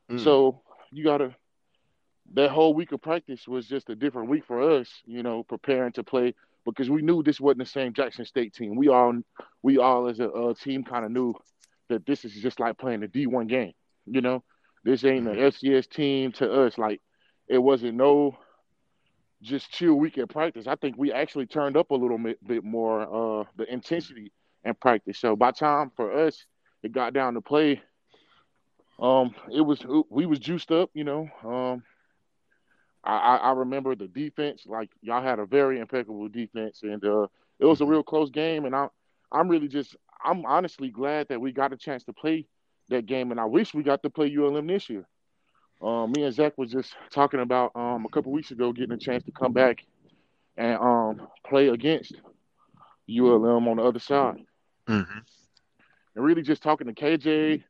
[0.10, 0.24] Mm.
[0.24, 1.36] so you gotta.
[2.34, 5.92] That whole week of practice was just a different week for us, you know, preparing
[5.94, 8.76] to play because we knew this wasn't the same Jackson State team.
[8.76, 9.14] We all,
[9.64, 11.34] we all as a, uh team kind of knew
[11.90, 13.74] that this is just like playing a D1 game.
[14.06, 14.44] You know,
[14.84, 16.78] this ain't an FCS team to us.
[16.78, 17.02] Like,
[17.48, 18.38] it wasn't no
[19.42, 20.68] just chill week at practice.
[20.68, 23.02] I think we actually turned up a little bit, bit more
[23.42, 24.32] uh, the intensity
[24.64, 25.18] in practice.
[25.20, 26.46] So by time for us,
[26.84, 27.82] it got down to play.
[29.00, 30.90] Um, it was we was juiced up.
[30.94, 31.84] You know, um,
[33.04, 34.64] I, I I remember the defense.
[34.66, 37.28] Like y'all had a very impeccable defense, and uh,
[37.60, 38.66] it was a real close game.
[38.66, 38.88] And I
[39.32, 42.46] I'm really just I'm honestly glad that we got a chance to play
[42.90, 45.06] that game, and I wish we got to play ULM this year.
[45.82, 48.98] Um, me and Zach was just talking about um, a couple weeks ago getting a
[48.98, 49.78] chance to come back
[50.58, 52.16] and um, play against
[53.08, 54.38] ULM on the other side,
[54.88, 55.24] Mhm.
[56.16, 57.64] and really just talking to KJ,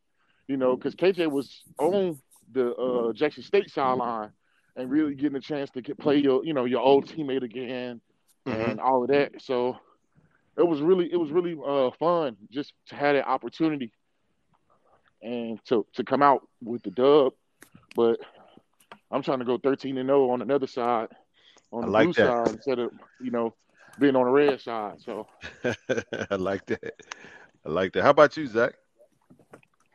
[0.47, 2.19] you know, because KJ was on
[2.51, 4.29] the uh, Jackson State sideline
[4.75, 8.01] and really getting a chance to get, play your you know your old teammate again
[8.45, 8.75] Mhm.
[8.75, 9.41] and all of that.
[9.41, 9.77] So
[10.57, 13.91] it was really it was really uh, fun just to have that opportunity
[15.21, 17.33] and to to come out with the dub.
[17.95, 18.19] But
[19.11, 21.09] I'm trying to go 13 and 0 on another side,
[21.71, 22.27] on I the like blue that.
[22.27, 23.53] side instead of you know
[23.99, 25.01] being on the red side.
[25.01, 25.27] So
[26.31, 26.93] I like that.
[27.65, 28.03] I like that.
[28.03, 28.73] How about you, Zach?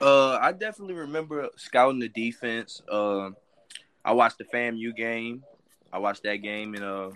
[0.01, 2.83] Uh, I definitely remember scouting the defense.
[2.91, 3.31] Uh,
[4.05, 5.45] I watched the FAMU game.
[5.93, 7.11] I watched that game, and uh,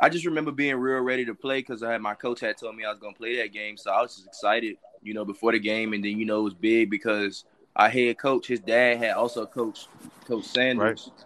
[0.00, 2.76] I just remember being real ready to play because I had my coach had told
[2.76, 5.52] me I was gonna play that game, so I was just excited, you know, before
[5.52, 7.44] the game, and then you know it was big because
[7.76, 9.88] our head coach, his dad had also coached
[10.26, 11.10] Coach Sanders.
[11.12, 11.24] Right.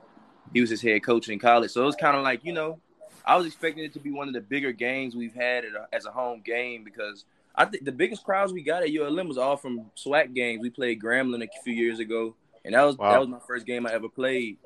[0.53, 2.81] He was his head coach in college, so it was kind of like you know,
[3.25, 6.07] I was expecting it to be one of the bigger games we've had a, as
[6.07, 9.57] a home game because I think the biggest crowds we got at ULM was all
[9.57, 10.62] from SWAC games.
[10.62, 13.12] We played Grambling a few years ago, and that was wow.
[13.12, 14.59] that was my first game I ever played.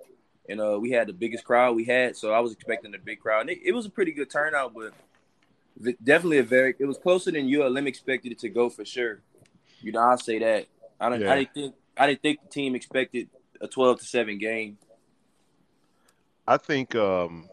[0.48, 3.20] And uh, we had the biggest crowd we had, so I was expecting a big
[3.20, 3.42] crowd.
[3.42, 4.92] And it, it was a pretty good turnout, but
[6.02, 6.74] definitely a very.
[6.78, 9.20] It was closer than ULM expected it to go for sure.
[9.80, 10.66] You know, I'll say that.
[11.00, 11.20] I don't.
[11.20, 11.32] Yeah.
[11.32, 11.74] I didn't think.
[11.96, 13.28] I didn't think the team expected
[13.60, 14.78] a twelve to seven game.
[16.46, 17.48] I think um,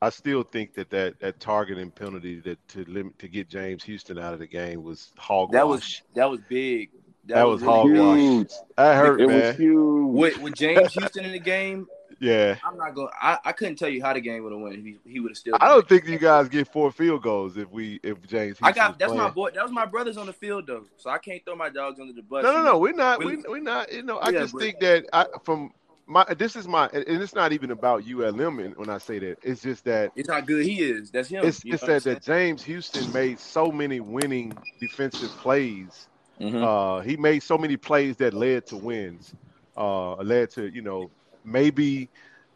[0.00, 4.18] I still think that that, that targeting penalty that to limit to get James Houston
[4.18, 5.52] out of the game was hogwash.
[5.52, 6.90] That was that was big.
[7.26, 8.46] That, that was, was hogwash.
[8.76, 9.46] That hurt, it man.
[9.48, 10.14] Was huge.
[10.14, 11.86] With, with James Houston in the game,
[12.20, 13.10] yeah, I'm not going.
[13.20, 14.76] I, I couldn't tell you how the game would have went.
[14.76, 15.56] He he would have still.
[15.60, 18.58] I don't think you guys get four field goals if we if James.
[18.58, 19.22] Houston I got that's playing.
[19.22, 19.50] my boy.
[19.50, 22.12] That was my brothers on the field though, so I can't throw my dogs under
[22.12, 22.42] the bus.
[22.42, 22.78] No, no, no.
[22.78, 23.24] We're not.
[23.24, 23.92] We we're not.
[23.92, 25.72] You know, I just think that I, from
[26.08, 29.38] my this is my and it's not even about ULM when I say that.
[29.42, 31.10] It's just that it's how good he is.
[31.10, 31.44] That's him.
[31.44, 36.08] It's, it's that, that James Houston made so many winning defensive plays.
[36.40, 36.64] Mm-hmm.
[36.64, 39.34] Uh, he made so many plays that led to wins.
[39.76, 41.10] Uh, led to you know
[41.50, 42.08] maybe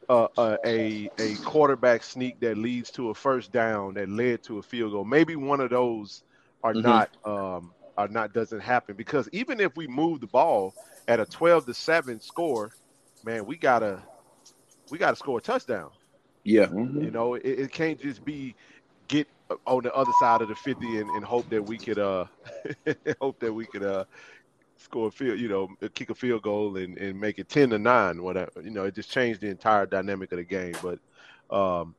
[0.09, 4.59] uh, uh, a a quarterback sneak that leads to a first down that led to
[4.59, 5.05] a field goal.
[5.05, 6.23] Maybe one of those
[6.63, 6.83] are mm-hmm.
[6.83, 10.75] not um, are not doesn't happen because even if we move the ball
[11.09, 12.73] at a twelve to seven score
[13.25, 14.03] man, we gotta
[14.91, 15.91] we gotta score a touchdown.
[16.45, 17.03] Yeah, mm-hmm.
[17.03, 18.55] you know, it, it, can't just be
[19.09, 19.29] get
[19.67, 22.25] on the other side of the fifty and, and hope that we could uh
[23.21, 24.05] hope that we could uh
[24.83, 27.79] score a field, you know, kick a field goal and, and make it ten to
[27.79, 28.23] nine.
[28.23, 30.75] Whatever, you know, it just changed the entire dynamic of the game.
[30.83, 30.99] But
[31.55, 31.95] um,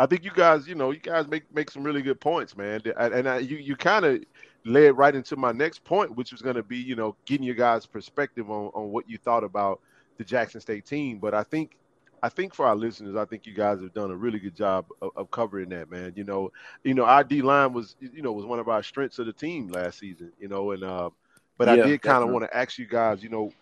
[0.00, 2.82] I think you guys, you know, you guys make make some really good points, man.
[2.96, 4.22] And I, you you kind of
[4.64, 7.54] led right into my next point, which was going to be, you know, getting your
[7.54, 9.80] guys' perspective on on what you thought about
[10.18, 11.18] the Jackson State team.
[11.18, 11.76] But I think
[12.22, 14.86] I think for our listeners, I think you guys have done a really good job
[15.00, 16.12] of, of covering that, man.
[16.16, 16.52] You know,
[16.84, 19.32] you know, our D line was, you know, was one of our strengths of the
[19.32, 20.32] team last season.
[20.38, 21.10] You know, and uh,
[21.58, 23.52] but yeah, I did kind of want to ask you guys, you know,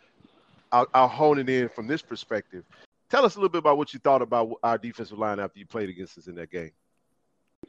[0.70, 2.64] I'll, I'll hone it in from this perspective.
[3.08, 5.66] Tell us a little bit about what you thought about our defensive line after you
[5.66, 6.72] played against us in that game.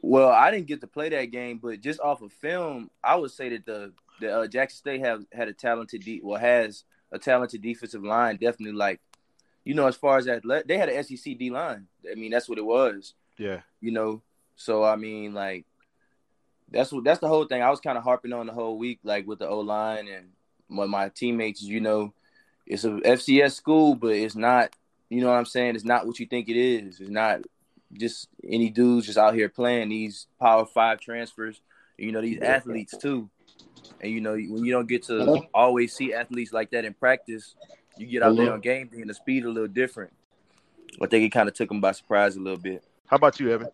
[0.02, 3.30] Well, I didn't get to play that game, but just off of film, I would
[3.30, 7.18] say that the the uh, Jackson State have had a talented de- well has a
[7.18, 8.36] talented defensive line.
[8.36, 9.00] Definitely, like
[9.64, 11.86] you know, as far as that, they had an SEC D line.
[12.10, 13.14] I mean, that's what it was.
[13.36, 13.60] Yeah.
[13.80, 14.22] You know,
[14.56, 15.66] so I mean, like
[16.70, 17.62] that's what that's the whole thing.
[17.62, 20.28] I was kind of harping on the whole week, like with the O line and
[20.68, 21.62] my, my teammates.
[21.62, 22.12] You know,
[22.66, 24.74] it's a FCS school, but it's not.
[25.08, 25.74] You know what I'm saying?
[25.74, 27.00] It's not what you think it is.
[27.00, 27.40] It's not
[27.94, 31.60] just any dudes just out here playing these Power Five transfers.
[31.96, 33.30] You know, these athletes too.
[34.00, 37.54] And you know, when you don't get to always see athletes like that in practice,
[37.96, 40.12] you get out there on game day and the speed a little different.
[41.02, 42.84] I think it kind of took them by surprise a little bit.
[43.06, 43.68] How about you, Evan?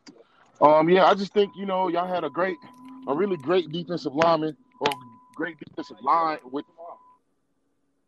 [0.61, 2.57] Um, yeah, I just think you know y'all had a great,
[3.09, 4.89] a really great defensive lineman or
[5.35, 6.65] great defensive line with.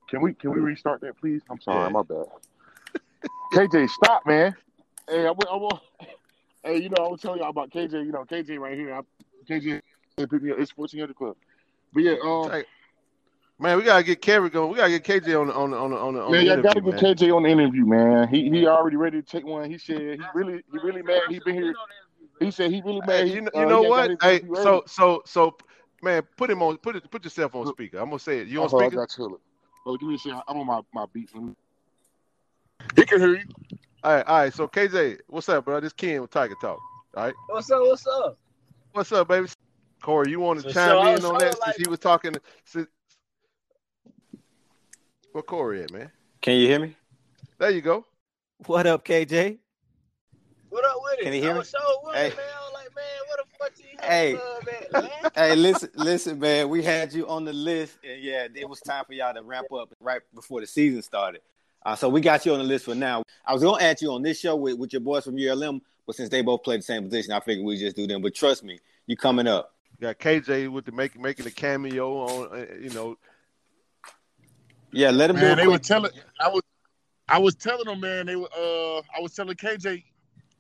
[0.08, 1.42] Can we can we restart that, please?
[1.50, 1.88] I'm sorry, yeah.
[1.88, 2.26] my bad.
[3.52, 4.54] KJ, stop, man.
[5.08, 5.68] Hey, I, I, I,
[6.64, 7.92] hey, you know, I was telling y'all about KJ.
[8.04, 8.94] You know, KJ right here.
[8.94, 9.00] I,
[9.48, 9.80] KJ
[10.16, 10.58] picked me up.
[10.58, 11.36] It's 1400 Club.
[11.92, 12.64] But yeah, um, hey,
[13.58, 14.70] man, we gotta get Kerry going.
[14.70, 16.22] We gotta get KJ on the on the on the on the.
[16.22, 17.14] On man, y'all gotta get man.
[17.14, 18.28] KJ on the interview, man.
[18.28, 19.70] He he already ready to take one.
[19.70, 21.22] He said he really he really mad.
[21.28, 21.74] He been here.
[22.38, 23.26] He said he really mad.
[23.26, 24.22] Hey, you know, uh, you know what?
[24.22, 25.56] Hey, so so so,
[26.02, 26.76] man, put him on.
[26.78, 27.10] Put it.
[27.10, 27.98] Put yourself on speaker.
[27.98, 28.48] I'm gonna say it.
[28.48, 28.84] You on speaker?
[28.84, 29.40] I got you.
[29.86, 30.42] Oh, give me a second.
[30.48, 31.30] I'm on my my beat.
[32.94, 33.44] He can hear you.
[34.02, 34.54] All right, all right.
[34.54, 35.80] So KJ, what's up, bro?
[35.80, 36.78] This Ken with Tiger Talk.
[37.16, 37.34] All right.
[37.48, 37.80] What's up?
[37.80, 38.38] What's up?
[38.92, 39.48] What's up, baby?
[40.02, 41.74] Corey, you want to chime in on that like...
[41.74, 42.34] since he was talking?
[42.64, 42.86] Since...
[45.32, 46.10] Where Corey at, man?
[46.40, 46.96] Can you hear me?
[47.58, 48.04] There you go.
[48.66, 49.58] What up, KJ?
[50.76, 51.22] What up with it?
[51.22, 51.64] Can you hear me?
[51.64, 51.78] So
[52.12, 52.28] hey.
[52.28, 52.32] man.
[52.36, 54.36] I was like, man, what the fuck you hey.
[54.92, 56.68] At, hey, listen, listen, man.
[56.68, 59.72] We had you on the list, and yeah, it was time for y'all to wrap
[59.72, 61.40] up right before the season started.
[61.82, 63.22] Uh, so we got you on the list for now.
[63.46, 66.14] I was gonna add you on this show with, with your boys from ULM, but
[66.14, 68.20] since they both play the same position, I figured we just do them.
[68.20, 69.72] But trust me, you coming up.
[69.98, 73.16] You got KJ with the making making a cameo on, uh, you know.
[74.92, 75.36] Yeah, let him.
[75.36, 76.12] Man, they were telling.
[76.38, 76.62] I was,
[77.30, 78.26] I was telling them, man.
[78.26, 78.50] They were.
[78.54, 80.02] Uh, I was telling KJ,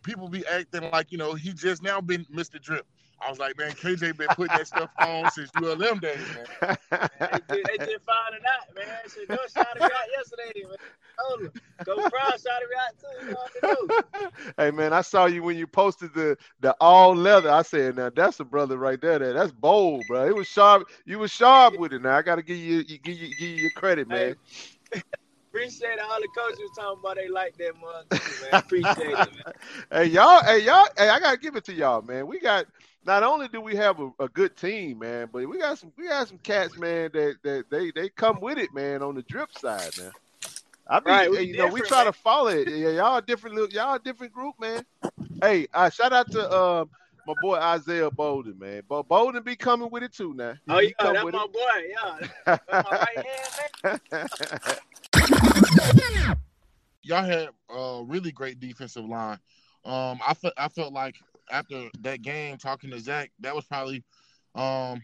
[0.06, 2.60] people be acting like you know he just now been Mr.
[2.62, 2.86] Drip.
[3.20, 6.46] I was like, man, KJ been putting that stuff on since ULM days, man.
[6.60, 8.86] they, just, they just found it out, man.
[9.12, 10.76] Shit, no shot it out yesterday, man.
[11.84, 13.90] Go Brown shot it out
[14.20, 14.30] too.
[14.58, 17.50] hey man, I saw you when you posted the the all leather.
[17.50, 19.18] I said, now that's a brother right there.
[19.18, 20.26] That that's bold, bro.
[20.26, 20.88] It was sharp.
[21.04, 22.02] You was sharp with it.
[22.02, 24.36] Now I got to give you, give you give you your credit, man.
[24.92, 25.02] Hey.
[25.56, 28.20] Appreciate all the coaches talking about they like that mug, man.
[28.52, 29.54] Appreciate it, man.
[29.90, 32.26] hey y'all, hey y'all, hey, I gotta give it to y'all, man.
[32.26, 32.66] We got
[33.06, 36.08] not only do we have a, a, good team, man, but we got some we
[36.08, 39.50] got some cats, man, that, that they they come with it, man, on the drip
[39.56, 40.12] side, man.
[40.88, 42.68] I mean, right, you know, we try to follow it.
[42.68, 44.84] Yeah, y'all different y'all a different group, man.
[45.40, 46.84] Hey, uh, shout out to uh,
[47.26, 48.82] my boy Isaiah Bolden, man.
[48.86, 50.54] But Bolden be coming with it too now.
[50.68, 51.32] Oh yeah, that's my it.
[51.32, 51.48] boy.
[51.88, 54.28] Yeah, that's my right hand man.
[57.02, 59.38] Y'all had a really great defensive line.
[59.84, 61.16] Um, I felt I felt like
[61.50, 64.02] after that game, talking to Zach, that was probably
[64.54, 65.00] um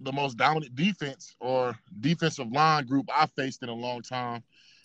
[0.00, 4.42] the most dominant defense or defensive line group I faced in a long time,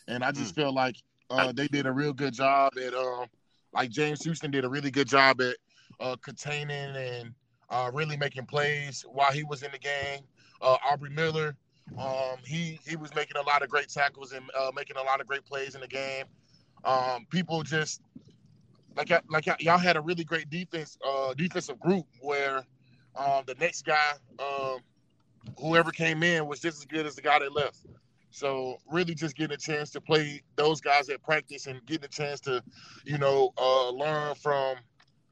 [0.08, 0.56] and I just mm.
[0.56, 0.96] feel like
[1.30, 3.26] uh, they did a real good job at uh,
[3.74, 5.56] like James Houston did a really good job at
[6.00, 7.34] uh, containing and
[7.70, 10.22] uh, really making plays while he was in the game.
[10.62, 11.56] Uh, Aubrey Miller
[11.98, 15.22] um, he he was making a lot of great tackles and uh, making a lot
[15.22, 16.26] of great plays in the game.
[16.84, 18.02] Um, people just
[18.96, 22.66] like like y'all had a really great defense uh, defensive group where
[23.16, 24.80] um, the next guy, um,
[25.60, 27.86] whoever came in, was just as good as the guy that left.
[28.32, 32.10] So really, just getting a chance to play those guys at practice and getting a
[32.10, 32.62] chance to,
[33.06, 34.76] you know, uh, learn from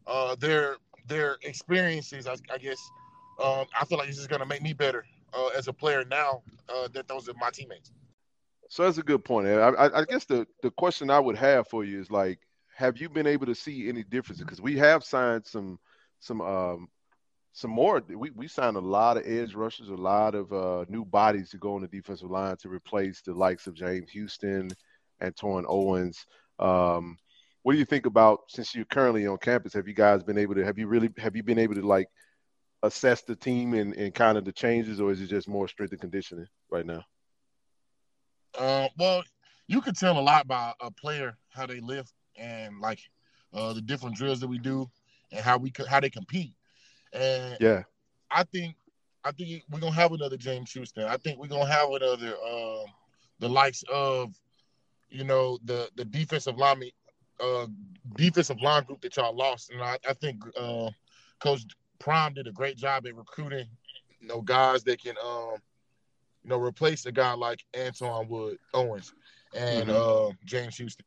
[0.08, 0.78] uh, their
[1.08, 2.28] their experiences.
[2.28, 2.80] I, I guess
[3.43, 6.41] um, I feel like just going to make me better uh, as a player now
[6.69, 7.91] uh, that those are my teammates.
[8.69, 9.47] So that's a good point.
[9.47, 12.39] I, I, guess the, the question I would have for you is like,
[12.75, 14.43] have you been able to see any differences?
[14.43, 15.77] Because we have signed some
[16.19, 16.88] some um,
[17.51, 18.01] some more.
[18.07, 21.57] We, we signed a lot of edge rushers, a lot of uh, new bodies to
[21.57, 24.69] go on the defensive line to replace the likes of James Houston
[25.19, 26.25] and Torin Owens.
[26.57, 27.17] Um,
[27.61, 29.73] what do you think about since you're currently on campus?
[29.73, 30.65] Have you guys been able to?
[30.65, 31.09] Have you really?
[31.17, 32.07] Have you been able to like
[32.84, 35.91] assess the team and, and kind of the changes, or is it just more strength
[35.91, 37.03] and conditioning right now?
[38.57, 39.23] Uh, well,
[39.67, 42.99] you can tell a lot by a player how they lift and like
[43.53, 44.89] uh, the different drills that we do
[45.31, 46.53] and how we how they compete.
[47.13, 47.84] And yeah,
[48.29, 48.75] I think
[49.23, 51.05] I think we're gonna have another James Houston.
[51.05, 52.86] I think we're gonna have another um,
[53.39, 54.34] the likes of
[55.09, 56.84] you know the the defensive line
[57.39, 57.67] uh,
[58.15, 60.89] defensive line group that y'all lost, and I, I think uh,
[61.39, 61.65] Coach
[62.04, 63.66] Prime did a great job at recruiting,
[64.20, 65.56] you know, guys that can, um,
[66.43, 69.14] you know, replace a guy like Antwaun Wood Owens
[69.56, 70.30] and mm-hmm.
[70.30, 71.06] uh, James Houston.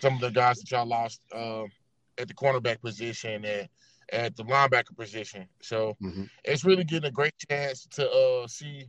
[0.00, 1.64] Some of the guys that y'all lost uh,
[2.16, 3.68] at the cornerback position and
[4.14, 5.46] at the linebacker position.
[5.60, 6.24] So mm-hmm.
[6.42, 8.88] it's really getting a great chance to uh, see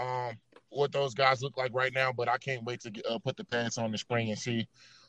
[0.00, 0.38] um,
[0.68, 2.12] what those guys look like right now.
[2.12, 4.68] But I can't wait to uh, put the pants on the spring and see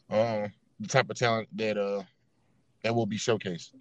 [0.10, 0.48] uh,
[0.80, 2.02] the type of talent that uh,
[2.82, 3.74] that will be showcased.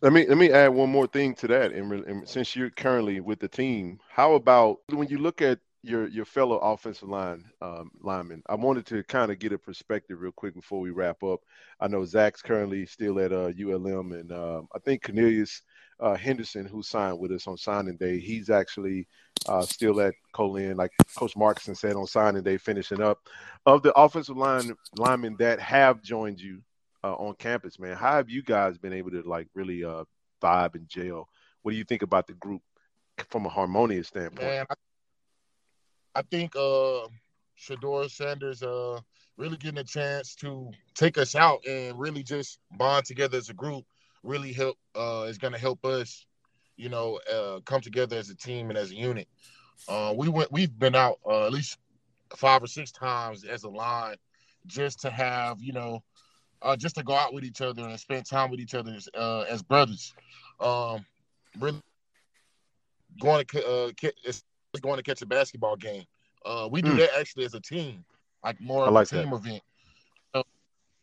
[0.00, 1.72] Let me let me add one more thing to that.
[1.72, 6.06] And, and, since you're currently with the team, how about when you look at your
[6.08, 8.42] your fellow offensive line um, linemen?
[8.48, 11.40] I wanted to kind of get a perspective real quick before we wrap up.
[11.80, 15.62] I know Zach's currently still at uh, ULM, and um, I think Cornelius
[16.00, 19.08] uh, Henderson, who signed with us on signing day, he's actually
[19.48, 23.18] uh, still at Colin, like Coach Markuson said on signing day, finishing up.
[23.66, 26.62] Of the offensive line linemen that have joined you
[27.08, 27.96] uh, on campus, man.
[27.96, 30.04] How have you guys been able to like really uh,
[30.42, 31.28] vibe and jail?
[31.62, 32.62] What do you think about the group
[33.30, 34.48] from a harmonious standpoint?
[34.48, 34.74] Man, I,
[36.14, 37.08] I think uh,
[37.58, 39.00] Shedeur Sanders uh,
[39.36, 43.54] really getting a chance to take us out and really just bond together as a
[43.54, 43.84] group
[44.22, 46.26] really help uh, is going to help us,
[46.76, 49.28] you know, uh, come together as a team and as a unit.
[49.88, 51.78] Uh, we went, we've been out uh, at least
[52.36, 54.16] five or six times as a line
[54.66, 56.02] just to have, you know,
[56.62, 59.08] uh, just to go out with each other and spend time with each other as,
[59.14, 60.14] uh, as brothers.
[60.60, 61.04] Um,
[61.58, 61.80] really
[63.20, 63.90] going to uh,
[64.24, 64.44] it's
[64.80, 66.04] going to catch a basketball game.
[66.44, 66.98] Uh, we do mm.
[66.98, 68.04] that actually as a team,
[68.44, 69.36] like more like a team that.
[69.36, 69.62] event.
[70.34, 70.44] So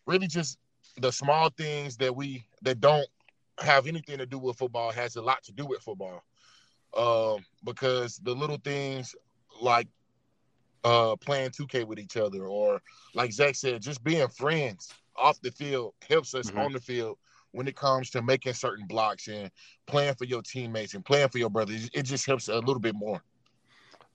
[0.05, 0.57] really, just
[0.97, 3.07] the small things that we that don't
[3.59, 6.23] have anything to do with football has a lot to do with football.
[6.95, 9.15] Um, because the little things
[9.61, 9.87] like
[10.85, 12.81] uh, playing 2K with each other, or
[13.13, 16.59] like Zach said, just being friends off the field helps us mm-hmm.
[16.59, 17.17] on the field
[17.51, 19.49] when it comes to making certain blocks and
[19.87, 21.89] playing for your teammates and playing for your brothers.
[21.93, 23.21] It just helps a little bit more.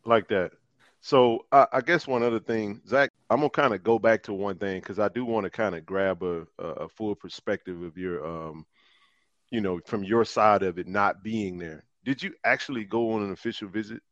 [0.05, 0.53] Like that.
[1.01, 4.35] So I, I guess one other thing, Zach, I'm gonna kind of go back to
[4.35, 7.83] one thing because I do want to kind of grab a, a, a full perspective
[7.83, 8.67] of your, um,
[9.51, 11.85] you know, from your side of it not being there.
[12.05, 14.03] Did you actually go on an official visit?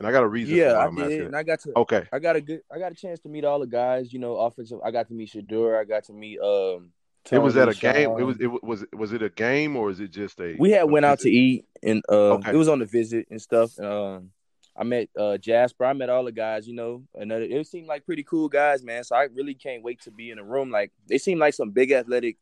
[0.00, 0.56] And I got a reason.
[0.56, 1.72] Yeah, I did, and I got to.
[1.76, 2.04] Okay.
[2.12, 2.62] I got a good.
[2.72, 4.12] I got a chance to meet all the guys.
[4.12, 4.80] You know, offensive.
[4.84, 5.80] I got to meet Shedeur.
[5.80, 6.40] I got to meet.
[6.40, 6.90] Um,
[7.30, 8.10] It was at a game.
[8.18, 8.40] It was.
[8.40, 8.84] It wa- was.
[8.92, 10.56] Was it a game or is it just a?
[10.58, 12.50] We had a went out to eat, and uh, Okay.
[12.52, 13.78] it was on the visit and stuff.
[13.78, 14.30] Um,
[14.76, 15.84] I met uh Jasper.
[15.84, 16.66] I met all the guys.
[16.66, 19.04] You know, and uh, it seemed like pretty cool guys, man.
[19.04, 20.70] So I really can't wait to be in a room.
[20.72, 22.36] Like they seem like some big athletic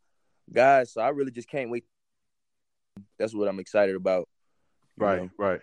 [0.51, 0.91] guys.
[0.91, 1.85] So I really just can't wait.
[3.19, 4.27] That's what I'm excited about.
[4.97, 5.23] Right.
[5.23, 5.31] know.
[5.37, 5.61] Right.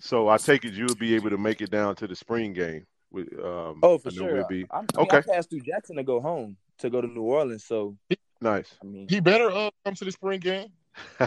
[0.00, 2.86] So I take it you'll be able to make it down to the spring game.
[3.10, 3.80] With um.
[3.82, 4.34] Oh, for I know sure.
[4.34, 5.18] We'll be I, I, mean, Okay.
[5.18, 7.64] I passed through Jackson to go home to go to New Orleans.
[7.64, 7.96] So
[8.40, 8.74] nice.
[8.82, 10.68] I mean, He better uh, come to the spring game.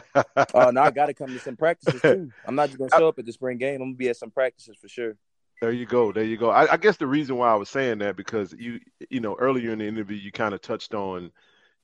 [0.53, 2.31] oh no, I got to come to some practices too.
[2.45, 3.75] I'm not just gonna show up at the spring game.
[3.75, 5.17] I'm gonna be at some practices for sure.
[5.61, 6.11] There you go.
[6.11, 6.51] There you go.
[6.51, 9.71] I, I guess the reason why I was saying that because you you know earlier
[9.71, 11.31] in the interview you kind of touched on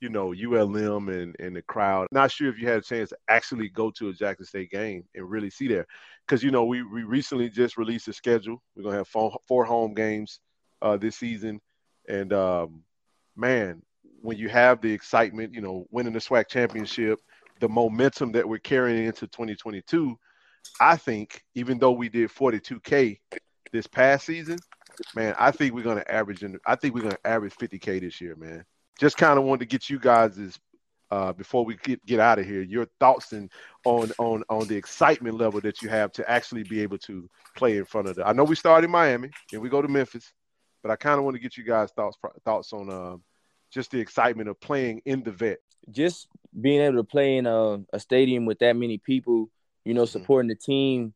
[0.00, 2.08] you know ULM and and the crowd.
[2.12, 5.04] Not sure if you had a chance to actually go to a Jackson State game
[5.14, 5.86] and really see there
[6.26, 8.62] because you know we we recently just released a schedule.
[8.76, 10.40] We're gonna have four, four home games
[10.82, 11.60] uh, this season,
[12.08, 12.82] and um,
[13.36, 13.82] man,
[14.20, 17.20] when you have the excitement, you know, winning the SWAC championship,
[17.60, 20.18] the momentum that we're carrying into 2022.
[20.80, 23.18] I think even though we did 42k
[23.70, 24.58] this past season,
[25.14, 28.64] man, I think we're gonna average I think we're gonna average 50k this year, man.
[28.98, 30.58] Just kind of wanted to get you guys'
[31.10, 33.50] uh, before we get get out of here, your thoughts and
[33.84, 37.76] on on on the excitement level that you have to actually be able to play
[37.76, 38.26] in front of the.
[38.26, 40.32] I know we started in Miami and we go to Memphis,
[40.82, 43.16] but I kind of want to get you guys thoughts thoughts on uh,
[43.70, 45.58] just the excitement of playing in the vet.
[45.90, 46.28] just
[46.60, 49.50] being able to play in a, a stadium with that many people,
[49.84, 51.12] you know, supporting the team,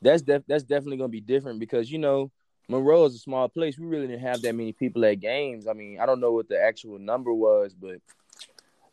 [0.00, 2.30] that's def- that's definitely gonna be different because you know
[2.68, 3.78] Monroe is a small place.
[3.78, 5.66] We really didn't have that many people at games.
[5.66, 7.98] I mean, I don't know what the actual number was, but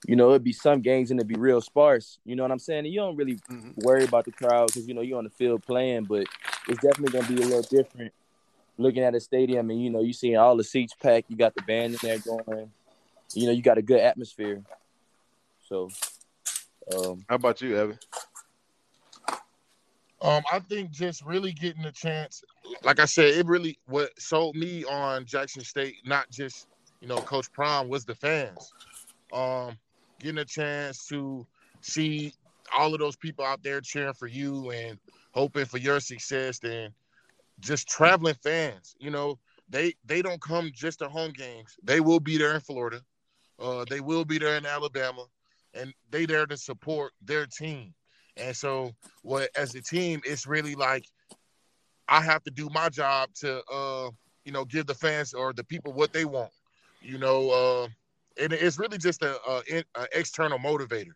[0.08, 2.20] you know, it'd be some games and it'd be real sparse.
[2.26, 2.86] You know what I'm saying?
[2.86, 3.40] And you don't really
[3.78, 6.26] worry about the crowd because you know you're on the field playing, but
[6.68, 8.14] it's definitely gonna be a little different
[8.78, 11.30] looking at a stadium and you know you seeing all the seats packed.
[11.30, 12.72] You got the band in there going.
[13.34, 14.62] You know, you got a good atmosphere.
[15.70, 15.90] So,
[16.94, 18.00] um, How about you, Evan?
[20.22, 22.44] Um, I think just really getting a chance,
[22.84, 26.68] like I said, it really what sold me on Jackson State, not just
[27.02, 28.72] you know Coach Prime, was the fans.
[29.34, 29.78] Um,
[30.20, 31.46] getting a chance to
[31.82, 32.34] see
[32.78, 35.00] all of those people out there cheering for you and
[35.32, 36.94] hoping for your success, and
[37.60, 38.96] just traveling fans.
[39.00, 41.76] You know, they they don't come just to home games.
[41.84, 43.02] They will be there in Florida.
[43.60, 45.26] Uh, they will be there in Alabama,
[45.74, 47.96] and they there to support their team.
[48.38, 48.92] And so,
[49.24, 51.06] what as a team, it's really like
[52.08, 54.10] I have to do my job to, uh,
[54.46, 56.52] you know, give the fans or the people what they want.
[57.02, 57.88] You know, uh,
[58.42, 61.14] and it's really just a, a, a external motivator.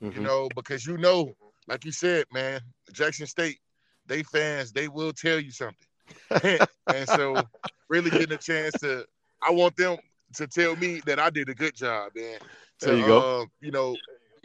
[0.00, 1.32] You know, because you know,
[1.66, 2.60] like you said, man,
[2.92, 3.58] Jackson State,
[4.06, 5.86] they fans, they will tell you something.
[6.92, 7.42] and so,
[7.88, 9.06] really getting a chance to,
[9.42, 9.96] I want them
[10.34, 12.38] to tell me that I did a good job, man.
[12.80, 13.40] To, There you go.
[13.40, 13.96] Uh, you know,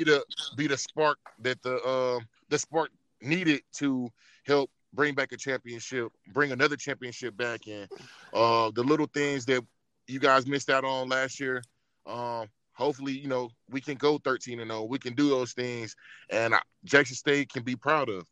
[0.04, 0.24] the
[0.56, 2.89] be the spark that the um the spark
[3.22, 4.10] needed to
[4.45, 7.88] help bring back a championship, bring another championship back in.
[8.34, 9.64] Uh, the little things that
[10.08, 11.62] you guys missed out on last year.
[12.08, 14.84] Um, hopefully, you know, we can go 13 and 0.
[14.86, 15.95] We can do those things,
[16.30, 18.26] and Jackson State can be proud of.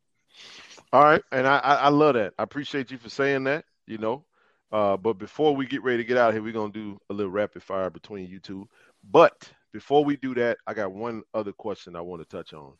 [0.94, 2.34] All right, and I, I I love that.
[2.40, 3.66] I appreciate you for saying that.
[3.86, 4.26] You know,
[4.72, 7.14] uh, but before we get ready to get out of here, we're gonna do a
[7.14, 8.68] little rapid fire between you two.
[9.10, 12.74] But before we do that, I got one other question I want to touch on,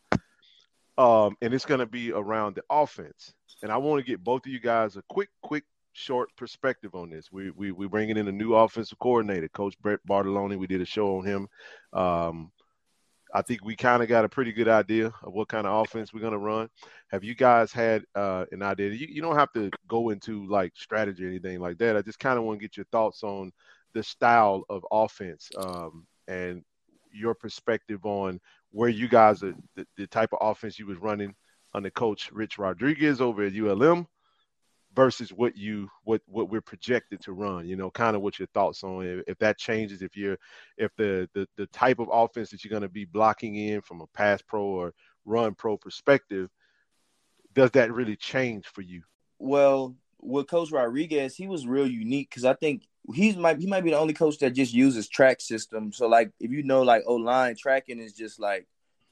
[0.98, 3.34] um, and it's gonna be around the offense.
[3.64, 5.64] And I want to get both of you guys a quick, quick,
[5.94, 7.32] short perspective on this.
[7.32, 10.60] We we we bringing in a new offensive coordinator, Coach Brett Bartolone.
[10.60, 11.48] We did a show on him.
[11.92, 12.52] Um,
[13.34, 16.14] I think we kind of got a pretty good idea of what kind of offense
[16.14, 16.70] we're going to run.
[17.10, 18.92] Have you guys had uh, an idea?
[18.92, 21.98] You, you don't have to go into like strategy or anything like that.
[21.98, 23.52] I just kind of want to get your thoughts on
[23.94, 26.64] the style of offense um, and
[27.18, 28.40] your perspective on
[28.72, 31.36] where you guys are, the, the type of offense you was running
[31.74, 34.08] under Coach Rich Rodriguez over at ULM
[34.94, 38.48] versus what you what what we're projected to run you know kind of what your
[38.54, 40.38] thoughts on if, if that changes if you're
[40.78, 44.02] if the, the the type of offense that you're going to be blocking in from
[44.02, 44.94] a pass pro or
[45.26, 46.50] run pro perspective
[47.58, 49.02] does that really change for you?
[49.40, 53.84] Well, with Coach Rodriguez, he was real unique because I think he's might he might
[53.84, 55.92] be the only coach that just uses track system.
[55.92, 58.68] So like if you know like O line tracking is just like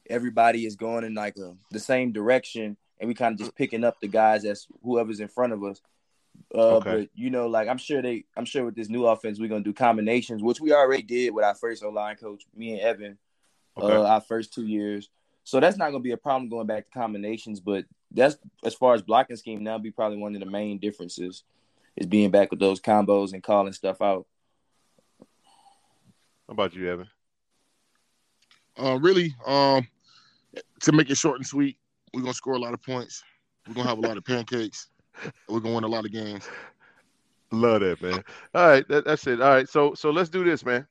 [0.09, 3.83] everybody is going in like a, the same direction and we kind of just picking
[3.83, 5.81] up the guys as whoever's in front of us.
[6.53, 6.89] Uh, Okay.
[6.99, 9.63] But you know, like I'm sure they, I'm sure with this new offense, we're gonna
[9.63, 13.17] do combinations, which we already did with our first O line coach, me and Evan,
[13.77, 13.95] Okay.
[13.95, 15.09] uh, our first two years.
[15.43, 17.59] So that's not gonna be a problem going back to combinations.
[17.59, 21.43] But that's as far as blocking scheme, that'll be probably one of the main differences
[21.97, 24.25] is being back with those combos and calling stuff out.
[26.47, 27.09] How about you, Evan?
[28.77, 29.87] Uh, really, um,
[30.81, 31.77] to make it short and sweet,
[32.13, 33.23] we're gonna score a lot of points.
[33.67, 34.89] We're gonna have a lot of pancakes.
[35.47, 36.47] We're gonna win a lot of games.
[37.51, 38.23] Love that, man.
[38.53, 39.41] All right, that, that's it.
[39.41, 40.85] All right, so so let's do this, man.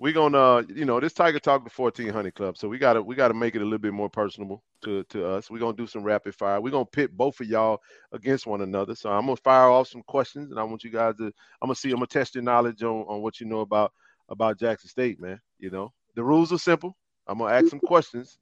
[0.00, 2.56] We're gonna, you know, this Tiger Talk the 1400 Club.
[2.56, 5.50] So we gotta we gotta make it a little bit more personable to to us.
[5.50, 6.60] We're gonna do some rapid fire.
[6.60, 7.80] We're gonna pit both of y'all
[8.12, 8.94] against one another.
[8.94, 11.24] So I'm gonna fire off some questions, and I want you guys to.
[11.26, 11.32] I'm
[11.62, 11.90] gonna see.
[11.90, 13.92] I'm gonna test your knowledge on on what you know about
[14.28, 15.40] about Jackson State, man.
[15.58, 16.96] You know, the rules are simple.
[17.26, 18.38] I'm gonna ask some questions.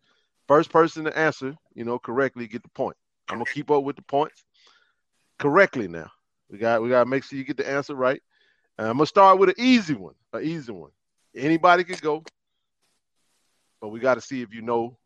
[0.47, 2.97] First person to answer, you know, correctly get the point.
[3.31, 4.45] I'm gonna keep up with the points
[5.39, 6.11] correctly now.
[6.51, 8.23] We got we gotta make sure you get the answer right.
[8.79, 10.15] I'm gonna start with an easy one.
[10.35, 10.91] An easy one.
[11.37, 12.25] Anybody could go,
[13.81, 14.97] but we got to see if you know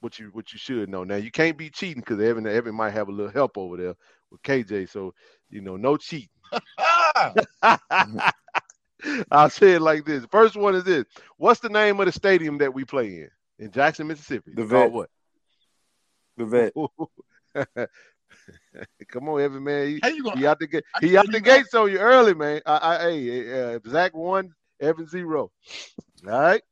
[0.00, 1.04] what you what you should know.
[1.04, 3.94] Now you can't be cheating because Evan Evan might have a little help over there
[4.30, 4.90] with KJ.
[4.90, 5.14] So
[5.50, 6.28] you know, no cheating.
[9.30, 10.24] I'll say it like this.
[10.30, 11.04] First one is this:
[11.36, 14.52] What's the name of the stadium that we play in in Jackson, Mississippi?
[14.54, 14.92] The It's Vet.
[14.92, 15.10] what?
[16.36, 16.72] The vet.
[19.08, 19.88] Come on, Evan man.
[19.88, 20.36] He, How you gonna?
[20.38, 20.84] he out the gate.
[21.00, 22.60] He tell out the you gates on you early, man.
[22.66, 25.50] I, I, hey, uh, Zach one, Evan zero.
[26.26, 26.62] All right.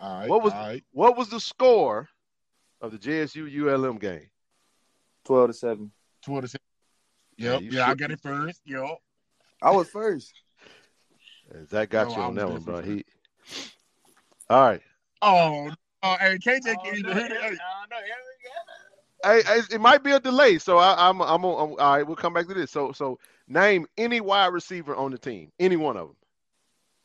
[0.00, 0.28] All right.
[0.28, 0.84] What was- all right.
[0.92, 2.08] What was the score
[2.80, 4.28] of the JSU ULM game?
[5.24, 5.92] Twelve to seven.
[6.24, 6.64] Twelve to seven.
[7.38, 7.62] Yep.
[7.62, 8.60] you Yeah, I got it first.
[8.66, 8.98] Yep.
[9.62, 10.32] I was first.
[11.66, 12.76] Zach got No, you on that one, bro.
[12.76, 13.04] definitely
[13.46, 13.64] He.
[14.50, 14.80] All right.
[15.22, 15.70] Oh,
[16.02, 17.58] oh, hey, KJ I can't don't even know, hear I it.
[19.22, 19.42] Hey.
[19.44, 22.04] Hey, hey, it might be a delay, so I, I'm, I'm, on, I'm, all right.
[22.04, 22.72] We'll come back to this.
[22.72, 26.16] So, so name any wide receiver on the team, any one of them.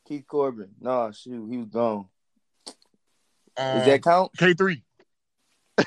[0.08, 0.70] Keith Corbin.
[0.80, 2.06] No, shoot, he was gone.
[3.58, 4.32] Um, Does that count?
[4.38, 4.82] K three?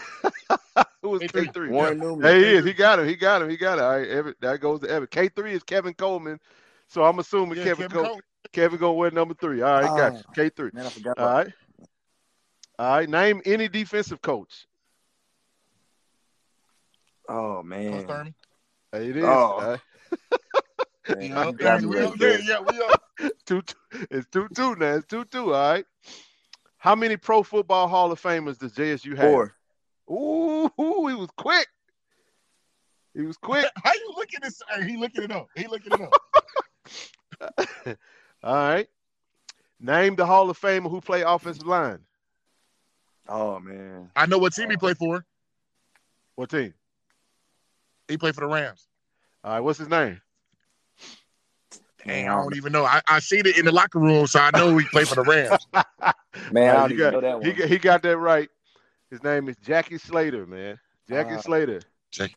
[1.02, 1.32] Who was K3.
[1.32, 1.70] K three?
[1.70, 2.22] Warren Newman.
[2.22, 2.66] Hey, he is.
[2.66, 3.08] He got him.
[3.08, 3.50] He got him.
[3.50, 3.82] He got it.
[3.82, 5.08] All right, Evan, that goes to Evan.
[5.10, 6.40] K three is Kevin Coleman.
[6.88, 8.22] So I'm assuming Yeah, Kevin, Kevin Cole, Cole.
[8.54, 9.64] Kevin gonna wear number three.
[9.64, 10.24] All right, got you.
[10.28, 10.32] Ah.
[10.36, 10.70] K three.
[10.74, 11.54] Man, I forgot All about right.
[12.78, 13.10] All right.
[13.10, 14.68] Name any defensive coach.
[17.28, 18.08] Oh Coach man.
[18.08, 18.36] Thurman.
[18.92, 19.24] Hey, it is.
[19.26, 19.78] Oh.
[21.12, 21.32] All right.
[21.32, 22.38] Yeah, you yeah, got me we right up there.
[22.38, 22.42] there.
[22.42, 23.04] Yeah, we up.
[23.46, 23.76] two, two.
[24.10, 24.96] It's two two now.
[24.96, 25.54] It's two two.
[25.54, 25.86] All right.
[26.78, 29.32] How many Pro Football Hall of Famers does JSU have?
[29.32, 29.56] Four.
[30.10, 31.68] Ooh, ooh, he was quick.
[33.14, 33.66] He was quick.
[33.84, 34.62] How you looking at this?
[34.88, 35.48] He looking it up.
[35.56, 37.98] He looking it up.
[38.44, 38.88] All right.
[39.80, 42.00] Name the Hall of Famer who play offensive line.
[43.28, 44.12] Oh man.
[44.16, 45.26] I know what team he played for.
[46.36, 46.74] What team?
[48.08, 48.88] He played for the Rams.
[49.44, 49.60] All right.
[49.60, 50.22] What's his name?
[52.06, 52.86] Dang, I don't even know.
[52.86, 55.24] I, I seen it in the locker room, so I know he played for the
[55.24, 55.68] Rams.
[56.52, 58.50] Man, I don't even got- know that He got, he got that right.
[59.10, 60.80] His name is Jackie Slater, man.
[61.10, 61.82] Jackie Uh, Slater.
[62.12, 62.36] Jackie.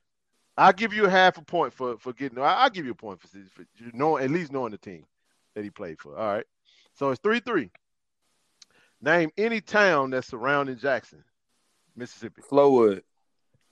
[0.56, 2.38] I'll give you half a point for for getting.
[2.38, 5.04] I- I'll give you a point for, for you know at least knowing the team
[5.54, 6.16] that he played for.
[6.16, 6.46] All right.
[6.94, 7.70] So it's three three.
[9.00, 11.22] Name any town that's surrounding Jackson,
[11.96, 12.42] Mississippi.
[12.42, 13.02] Flowwood.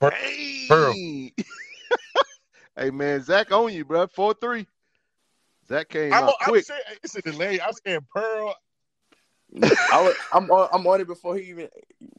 [0.01, 0.93] Hey, Pearl.
[2.77, 4.07] hey man, Zach on you, bro.
[4.07, 4.67] Four three.
[5.73, 6.67] Zach came I'm, out I'm quick.
[6.67, 7.59] saying it's a delay.
[7.59, 8.55] I'm saying Pearl.
[9.63, 11.69] I was, I'm on, I'm on it before he even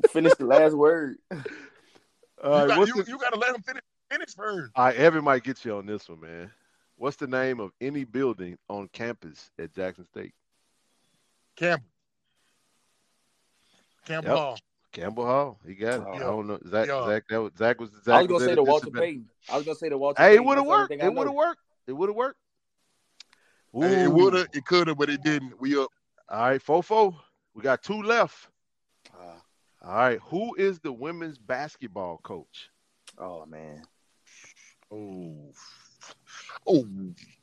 [0.10, 1.18] finished the last word.
[2.43, 4.72] All You, got, you, the- you got to let him finish, finish first.
[4.76, 6.51] All right, Evan might get you on this one, man.
[6.95, 10.34] What's the name of any building on campus at Jackson State?
[11.56, 11.86] Campbell.
[14.06, 14.39] Campbell Yep.
[14.39, 14.60] Hall.
[14.91, 15.60] Campbell Hall.
[15.66, 16.08] He got it.
[16.08, 16.14] Oh.
[16.14, 16.60] I don't know.
[16.70, 17.06] Zach, Yeah.
[17.08, 18.16] Zach, that was, Zach was Zach.
[18.16, 18.91] I was gonna was say at the Walter.
[18.91, 19.30] Payton.
[19.49, 20.22] I was gonna say the Walter.
[20.24, 21.04] Hey, it would have That's the only worked.
[21.04, 21.60] It would have worked.
[21.88, 22.39] It would have worked.
[23.74, 25.60] Hey, it would have, it could have, but it didn't.
[25.60, 25.90] We up.
[26.30, 27.16] All right, Fofo.
[27.56, 28.48] We got two left.
[29.14, 29.42] Ah,
[29.84, 30.20] All right.
[30.26, 32.70] Who is the women's basketball coach?
[33.18, 33.82] oh man.
[34.92, 35.52] Oh.
[36.68, 36.88] Oh.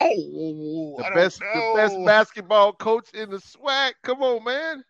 [0.01, 0.95] Oh.
[0.97, 3.93] The I best, the best basketball coach in the SWAC.
[4.03, 4.85] Come on, man.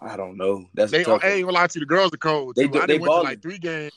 [0.00, 0.66] I don't know.
[0.74, 2.56] That's They, a tough I ain't gonna lie to you, the girls are cold.
[2.56, 2.72] They too.
[2.72, 3.92] do- I they went to like three games.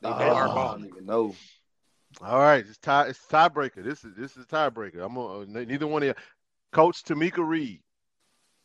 [0.00, 0.18] one.
[0.18, 1.34] They are I don't even know.
[2.22, 3.06] All right, it's tie.
[3.06, 3.84] It's tiebreaker.
[3.84, 5.04] This is this is tiebreaker.
[5.04, 6.14] I'm gonna, uh, neither one of you.
[6.72, 7.80] Coach Tomekia Reed.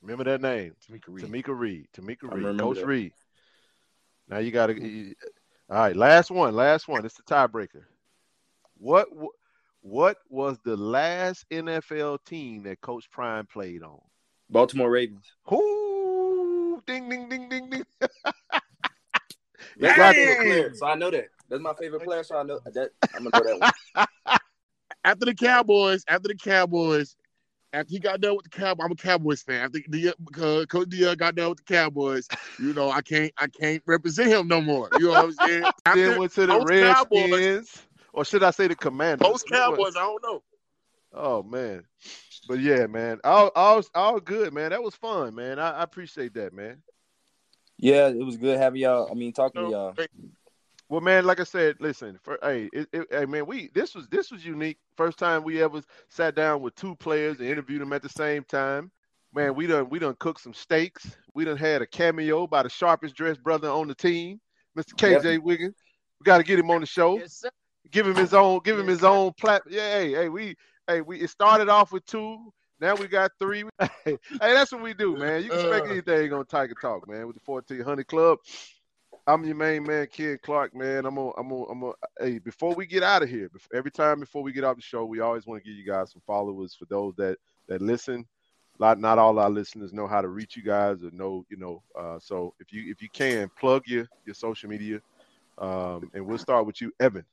[0.02, 0.76] Remember that name?
[0.90, 1.26] Tomekia Reed.
[1.26, 1.88] Tomekia Reed.
[1.96, 2.60] Tomekia Reed.
[2.60, 2.86] Coach that.
[2.86, 3.14] Reed.
[4.28, 5.16] Now you got to.
[5.70, 6.54] All right, last one.
[6.56, 7.06] Last one.
[7.06, 7.84] It's the tiebreaker.
[8.78, 9.08] What
[9.82, 14.00] what was the last NFL team that Coach Prime played on?
[14.50, 15.26] Baltimore Ravens.
[15.46, 16.82] Who?
[16.86, 17.86] Ding ding ding ding ding.
[19.78, 20.76] That's got my it.
[20.78, 21.28] so I know that.
[21.50, 22.90] That's my favorite player, so I know that.
[23.16, 23.60] I'm gonna know that
[23.96, 24.38] one.
[25.04, 27.16] after the Cowboys, after the Cowboys,
[27.72, 29.62] after he got done with the Cowboys, I'm a Cowboys fan.
[29.66, 32.28] After the uh, Coach Deion got done with the Cowboys,
[32.60, 34.90] you know, I can't I can't represent him no more.
[34.98, 35.64] You know what I'm saying?
[35.94, 37.84] Then After went to the post-Cowboys- Redskins,
[38.14, 39.28] or should I say the Commanders?
[39.28, 40.44] Post Cowboys, I don't know.
[41.14, 41.84] Oh man,
[42.48, 44.72] but yeah, man, all all all good, man.
[44.72, 45.60] That was fun, man.
[45.60, 46.82] I, I appreciate that, man.
[47.78, 49.10] Yeah, it was good having y'all.
[49.12, 49.96] I mean, talking to y'all.
[50.90, 54.08] Well, man, like I said, listen, for hey, it, it, hey, man, we this was
[54.10, 54.78] this was unique.
[54.96, 58.44] First time we ever sat down with two players and interviewed them at the same
[58.44, 58.92] time.
[59.34, 61.18] Man, we done we done cooked some steaks.
[61.34, 64.40] We done had a cameo by the sharpest dressed brother on the team,
[64.78, 64.94] Mr.
[64.96, 65.42] KJ Yep.
[65.44, 65.76] Wiggins.
[66.20, 67.18] We got to get him on the show.
[67.18, 67.50] Yes, sir.
[67.92, 68.62] Give him his own.
[68.64, 69.08] Give him Yes, his sir.
[69.08, 69.64] own plat.
[69.70, 70.56] Yeah, hey, hey, we
[70.88, 72.54] hey we it started off with two.
[72.80, 73.64] Now we got three.
[74.06, 75.44] hey, that's what we do, man.
[75.44, 75.90] You can expect Uh.
[75.90, 77.26] anything on Tiger Talk, man.
[77.26, 78.38] With the 1400 Club.
[79.28, 81.06] I'm your main man, Ken Clark, man.
[81.06, 81.94] I'm on, I'm on, I'm on.
[82.20, 85.04] Hey, before we get out of here, every time before we get off the show,
[85.04, 88.26] we always want to give you guys some followers for those that that listen.
[88.80, 91.82] Not not all our listeners know how to reach you guys or know, you know.
[91.98, 95.00] Uh, so if you if you can plug your your social media,
[95.58, 97.26] um, and we'll start with you, Evan.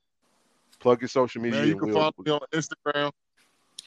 [0.81, 1.61] Plug your social media.
[1.61, 3.13] Man, you can we'll- follow me on Instagram.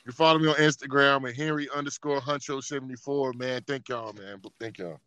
[0.06, 3.34] You can follow me on Instagram at Henry underscore Huncho seventy four.
[3.34, 4.42] Man, thank y'all, man.
[4.60, 5.00] Thank y'all.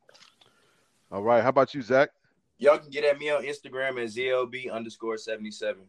[1.13, 1.45] all right.
[1.45, 2.11] How about you, Zach?
[2.59, 5.83] Y'all can get at me on Instagram at ZLB underscore 77.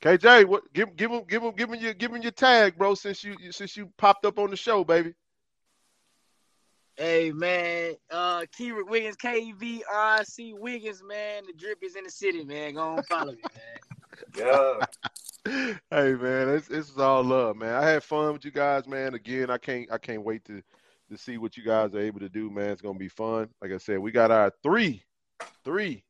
[0.00, 0.72] KJ, what?
[0.72, 2.94] Give give him give him give him your give him your tag, bro.
[2.94, 5.14] Since you since you popped up on the show, baby.
[6.96, 11.42] Hey man, uh Keyrick Wiggins, K V R C Wiggins, man.
[11.46, 12.74] The drip is in the city, man.
[12.74, 13.78] Go on follow me, man.
[14.36, 14.80] Yeah.
[15.90, 17.74] hey man, it's it's all love, man.
[17.74, 19.14] I had fun with you guys, man.
[19.14, 20.60] Again, I can't I can't wait to
[21.10, 22.70] to see what you guys are able to do, man.
[22.70, 23.48] It's gonna be fun.
[23.62, 25.02] Like I said, we got our three
[25.64, 26.04] three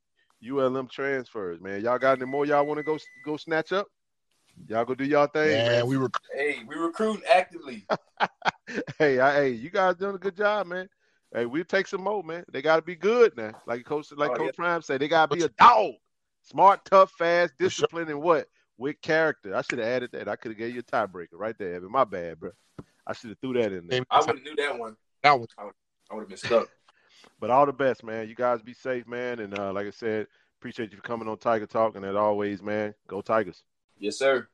[0.49, 1.83] ULM transfers, man.
[1.83, 3.87] Y'all got any more y'all want to go go snatch up?
[4.67, 5.87] Y'all go do y'all thing, Man, man.
[5.87, 7.87] we were hey, we recruiting actively.
[8.99, 10.89] hey, I, hey, you guys doing a good job, man.
[11.33, 12.45] Hey, we'll take some more, man.
[12.51, 13.53] They got to be good now.
[13.67, 14.51] Like Coach, like Oh, Coach yeah.
[14.57, 15.95] Prime said, they got to be a dog,
[16.43, 18.49] smart, tough, fast, disciplined, and what
[18.79, 19.55] with character.
[19.55, 20.29] I should have added that.
[20.29, 21.93] I could have gave you a tiebreaker right there, Evan.
[21.93, 22.51] My bad, bro.
[23.07, 24.03] I should have threw that in there.
[24.11, 24.97] I would have knew that one.
[25.23, 25.65] that was I
[26.15, 26.69] would have been stuck.
[27.41, 28.29] But all the best, man.
[28.29, 29.39] You guys be safe, man.
[29.41, 30.27] And uh, like I said,
[30.59, 31.97] appreciate you for coming on Tiger Talk.
[31.97, 33.63] And as always, man, go Tigers.
[33.99, 34.49] Yes, sir.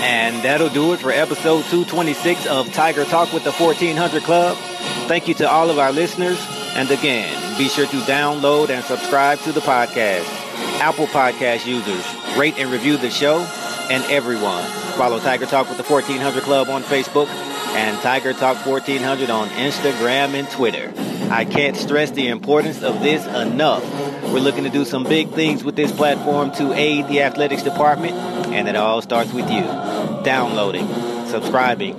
[0.00, 4.56] And that'll do it for episode 226 of Tiger Talk with the 1400 Club.
[5.08, 6.38] Thank you to all of our listeners.
[6.74, 10.26] And again, be sure to download and subscribe to the podcast.
[10.80, 12.04] Apple Podcast users,
[12.36, 13.40] rate and review the show.
[13.90, 14.62] And everyone,
[14.96, 17.26] follow Tiger Talk with the 1400 Club on Facebook
[17.76, 20.92] and Tiger Talk 1400 on Instagram and Twitter.
[21.30, 23.84] I can't stress the importance of this enough.
[24.24, 28.14] We're looking to do some big things with this platform to aid the athletics department,
[28.14, 29.62] and it all starts with you.
[30.24, 30.86] Downloading,
[31.26, 31.96] subscribing,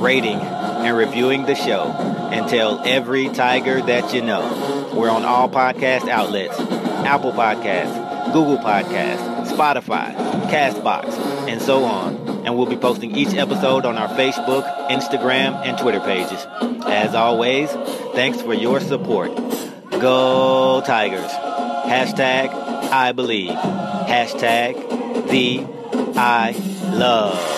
[0.00, 1.84] rating, and reviewing the show,
[2.32, 4.90] and tell every Tiger that you know.
[4.94, 10.14] We're on all podcast outlets Apple Podcasts, Google Podcasts, Spotify,
[10.50, 11.12] Castbox,
[11.48, 12.27] and so on.
[12.48, 16.46] And we'll be posting each episode on our Facebook, Instagram, and Twitter pages.
[16.86, 17.68] As always,
[18.14, 19.36] thanks for your support.
[19.90, 21.30] Go Tigers.
[21.30, 22.48] Hashtag
[22.90, 23.50] I believe.
[23.50, 25.66] Hashtag the
[26.18, 26.52] I
[26.90, 27.57] love.